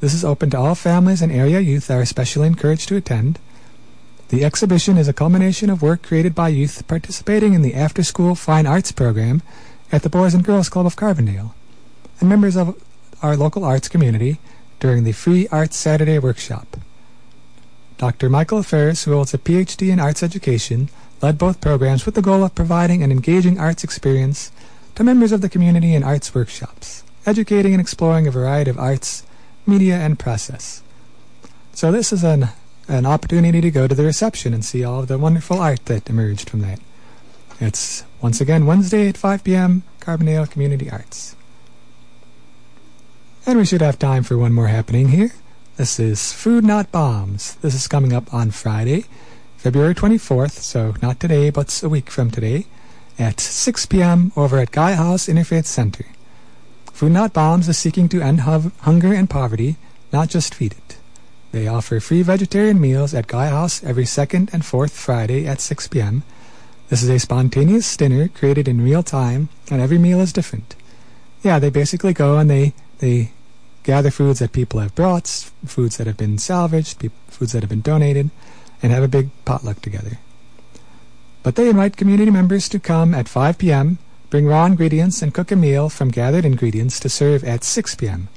This 0.00 0.14
is 0.14 0.24
open 0.24 0.50
to 0.50 0.58
all 0.58 0.76
families 0.76 1.22
and 1.22 1.32
area 1.32 1.58
youth 1.58 1.88
that 1.88 1.98
are 1.98 2.02
especially 2.02 2.46
encouraged 2.46 2.88
to 2.88 2.96
attend. 2.96 3.40
The 4.28 4.44
exhibition 4.44 4.96
is 4.96 5.08
a 5.08 5.12
culmination 5.12 5.70
of 5.70 5.82
work 5.82 6.02
created 6.02 6.36
by 6.36 6.48
youth 6.48 6.86
participating 6.86 7.52
in 7.52 7.62
the 7.62 7.74
After 7.74 8.04
School 8.04 8.36
Fine 8.36 8.66
Arts 8.66 8.92
program 8.92 9.42
at 9.90 10.02
the 10.02 10.08
Boys 10.08 10.34
and 10.34 10.44
Girls 10.44 10.68
Club 10.68 10.86
of 10.86 10.94
Carbondale 10.94 11.52
and 12.20 12.28
members 12.28 12.54
of 12.54 12.80
our 13.22 13.36
local 13.36 13.64
arts 13.64 13.88
community 13.88 14.38
during 14.78 15.02
the 15.02 15.12
Free 15.12 15.48
Arts 15.48 15.76
Saturday 15.76 16.20
workshop. 16.20 16.76
Dr. 17.96 18.28
Michael 18.28 18.62
Ferris, 18.62 19.02
who 19.02 19.14
holds 19.14 19.34
a 19.34 19.38
PhD 19.38 19.90
in 19.90 19.98
arts 19.98 20.22
education, 20.22 20.90
led 21.20 21.38
both 21.38 21.60
programs 21.60 22.06
with 22.06 22.14
the 22.14 22.22
goal 22.22 22.44
of 22.44 22.54
providing 22.54 23.02
an 23.02 23.10
engaging 23.10 23.58
arts 23.58 23.82
experience 23.82 24.52
to 24.94 25.02
members 25.02 25.32
of 25.32 25.40
the 25.40 25.48
community 25.48 25.92
in 25.92 26.04
arts 26.04 26.32
workshops, 26.32 27.02
educating 27.26 27.74
and 27.74 27.80
exploring 27.80 28.28
a 28.28 28.30
variety 28.30 28.70
of 28.70 28.78
arts 28.78 29.24
media, 29.68 29.96
and 29.96 30.18
process. 30.18 30.82
So 31.72 31.92
this 31.92 32.12
is 32.12 32.24
an 32.24 32.48
an 32.88 33.04
opportunity 33.04 33.60
to 33.60 33.70
go 33.70 33.86
to 33.86 33.94
the 33.94 34.04
reception 34.04 34.54
and 34.54 34.64
see 34.64 34.82
all 34.82 35.00
of 35.00 35.08
the 35.08 35.18
wonderful 35.18 35.60
art 35.60 35.84
that 35.86 36.08
emerged 36.08 36.48
from 36.48 36.60
that. 36.60 36.80
It's 37.60 38.04
once 38.22 38.40
again 38.40 38.64
Wednesday 38.64 39.08
at 39.08 39.18
5 39.18 39.44
p.m. 39.44 39.82
Carbondale 40.00 40.50
Community 40.50 40.90
Arts. 40.90 41.36
And 43.44 43.58
we 43.58 43.66
should 43.66 43.82
have 43.82 43.98
time 43.98 44.22
for 44.22 44.38
one 44.38 44.52
more 44.52 44.68
happening 44.68 45.08
here. 45.08 45.32
This 45.76 46.00
is 46.00 46.32
Food 46.32 46.64
Not 46.64 46.90
Bombs. 46.90 47.56
This 47.56 47.74
is 47.74 47.86
coming 47.86 48.12
up 48.12 48.32
on 48.32 48.50
Friday, 48.50 49.04
February 49.58 49.94
24th, 49.94 50.52
so 50.52 50.94
not 51.02 51.20
today, 51.20 51.50
but 51.50 51.82
a 51.82 51.88
week 51.88 52.10
from 52.10 52.30
today, 52.30 52.66
at 53.18 53.38
6 53.38 53.86
p.m. 53.86 54.32
over 54.36 54.58
at 54.58 54.70
Gaia 54.70 54.96
House 54.96 55.26
Interfaith 55.26 55.66
Center. 55.66 56.06
Food 56.98 57.12
Not 57.12 57.32
Bombs 57.32 57.68
is 57.68 57.78
seeking 57.78 58.08
to 58.08 58.20
end 58.20 58.40
hunger 58.40 59.14
and 59.14 59.30
poverty, 59.30 59.76
not 60.12 60.28
just 60.28 60.52
feed 60.52 60.72
it. 60.72 60.96
They 61.52 61.68
offer 61.68 62.00
free 62.00 62.22
vegetarian 62.22 62.80
meals 62.80 63.14
at 63.14 63.28
Gaia 63.28 63.50
House 63.50 63.84
every 63.84 64.04
second 64.04 64.50
and 64.52 64.64
fourth 64.64 64.90
Friday 64.98 65.46
at 65.46 65.60
6 65.60 65.86
p.m. 65.86 66.24
This 66.88 67.04
is 67.04 67.08
a 67.08 67.20
spontaneous 67.20 67.96
dinner 67.96 68.26
created 68.26 68.66
in 68.66 68.82
real 68.82 69.04
time, 69.04 69.48
and 69.70 69.80
every 69.80 69.96
meal 69.96 70.18
is 70.18 70.32
different. 70.32 70.74
Yeah, 71.44 71.60
they 71.60 71.70
basically 71.70 72.14
go 72.14 72.36
and 72.36 72.50
they 72.50 72.74
they 72.98 73.30
gather 73.84 74.10
foods 74.10 74.40
that 74.40 74.50
people 74.50 74.80
have 74.80 74.96
brought, 74.96 75.28
foods 75.64 75.98
that 75.98 76.08
have 76.08 76.16
been 76.16 76.36
salvaged, 76.36 77.08
foods 77.28 77.52
that 77.52 77.62
have 77.62 77.70
been 77.70 77.80
donated, 77.80 78.30
and 78.82 78.90
have 78.90 79.04
a 79.04 79.14
big 79.16 79.30
potluck 79.44 79.80
together. 79.80 80.18
But 81.44 81.54
they 81.54 81.68
invite 81.68 81.96
community 81.96 82.32
members 82.32 82.68
to 82.70 82.80
come 82.80 83.14
at 83.14 83.28
5 83.28 83.56
p.m. 83.56 83.98
Bring 84.30 84.46
raw 84.46 84.66
ingredients 84.66 85.22
and 85.22 85.32
cook 85.32 85.50
a 85.50 85.56
meal 85.56 85.88
from 85.88 86.10
gathered 86.10 86.44
ingredients 86.44 87.00
to 87.00 87.08
serve 87.08 87.42
at 87.44 87.64
6 87.64 87.94
p.m. 87.94 88.28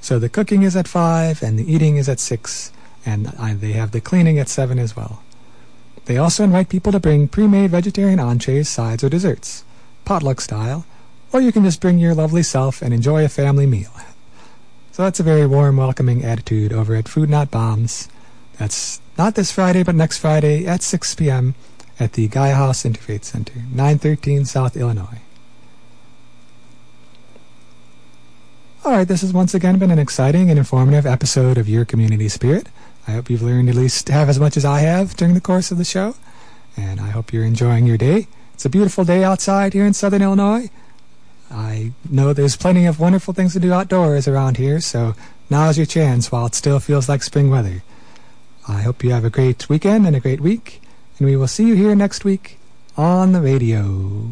So 0.00 0.18
the 0.18 0.28
cooking 0.28 0.62
is 0.62 0.76
at 0.76 0.86
5 0.86 1.42
and 1.42 1.58
the 1.58 1.72
eating 1.72 1.96
is 1.96 2.08
at 2.08 2.20
6, 2.20 2.70
and 3.06 3.26
they 3.26 3.72
have 3.72 3.92
the 3.92 4.00
cleaning 4.00 4.38
at 4.38 4.50
7 4.50 4.78
as 4.78 4.94
well. 4.94 5.22
They 6.04 6.18
also 6.18 6.44
invite 6.44 6.68
people 6.68 6.92
to 6.92 7.00
bring 7.00 7.28
pre-made 7.28 7.70
vegetarian 7.70 8.20
entrees, 8.20 8.68
sides, 8.68 9.02
or 9.02 9.08
desserts, 9.08 9.64
potluck 10.04 10.40
style, 10.40 10.84
or 11.32 11.40
you 11.40 11.50
can 11.50 11.64
just 11.64 11.80
bring 11.80 11.98
your 11.98 12.14
lovely 12.14 12.42
self 12.42 12.82
and 12.82 12.92
enjoy 12.92 13.24
a 13.24 13.28
family 13.28 13.66
meal. 13.66 13.90
So 14.92 15.02
that's 15.02 15.20
a 15.20 15.22
very 15.22 15.46
warm, 15.46 15.76
welcoming 15.76 16.24
attitude 16.24 16.72
over 16.72 16.94
at 16.94 17.08
Food 17.08 17.30
Not 17.30 17.50
Bombs. 17.50 18.08
That's 18.58 19.00
not 19.16 19.34
this 19.34 19.52
Friday, 19.52 19.82
but 19.82 19.94
next 19.94 20.18
Friday 20.18 20.66
at 20.66 20.82
6 20.82 21.14
p.m. 21.14 21.54
at 21.98 22.12
the 22.12 22.28
Gaia 22.28 22.54
House 22.54 22.82
Interfaith 22.82 23.24
Center, 23.24 23.54
913 23.70 24.44
South 24.44 24.76
Illinois. 24.76 25.20
All 28.84 28.92
right, 28.92 29.06
this 29.06 29.22
has 29.22 29.32
once 29.32 29.54
again 29.54 29.78
been 29.78 29.90
an 29.90 29.98
exciting 29.98 30.50
and 30.50 30.58
informative 30.58 31.04
episode 31.04 31.58
of 31.58 31.68
Your 31.68 31.84
Community 31.84 32.28
Spirit. 32.28 32.68
I 33.08 33.12
hope 33.12 33.28
you've 33.28 33.42
learned 33.42 33.68
at 33.68 33.74
least 33.74 34.08
half 34.08 34.28
as 34.28 34.38
much 34.38 34.56
as 34.56 34.64
I 34.64 34.78
have 34.80 35.16
during 35.16 35.34
the 35.34 35.40
course 35.40 35.70
of 35.70 35.78
the 35.78 35.84
show, 35.84 36.14
and 36.76 37.00
I 37.00 37.08
hope 37.08 37.32
you're 37.32 37.44
enjoying 37.44 37.86
your 37.86 37.98
day. 37.98 38.28
It's 38.54 38.64
a 38.64 38.70
beautiful 38.70 39.04
day 39.04 39.24
outside 39.24 39.74
here 39.74 39.84
in 39.84 39.94
southern 39.94 40.22
Illinois. 40.22 40.70
I 41.50 41.92
know 42.08 42.32
there's 42.32 42.56
plenty 42.56 42.86
of 42.86 43.00
wonderful 43.00 43.34
things 43.34 43.52
to 43.54 43.60
do 43.60 43.72
outdoors 43.72 44.28
around 44.28 44.58
here, 44.58 44.80
so 44.80 45.14
now's 45.50 45.76
your 45.76 45.86
chance 45.86 46.30
while 46.30 46.46
it 46.46 46.54
still 46.54 46.78
feels 46.78 47.08
like 47.08 47.22
spring 47.24 47.50
weather. 47.50 47.82
I 48.68 48.82
hope 48.82 49.02
you 49.02 49.10
have 49.10 49.24
a 49.24 49.30
great 49.30 49.68
weekend 49.68 50.06
and 50.06 50.14
a 50.14 50.20
great 50.20 50.40
week, 50.40 50.80
and 51.18 51.26
we 51.26 51.36
will 51.36 51.48
see 51.48 51.66
you 51.66 51.74
here 51.74 51.96
next 51.96 52.24
week 52.24 52.58
on 52.96 53.32
the 53.32 53.40
radio. 53.40 54.30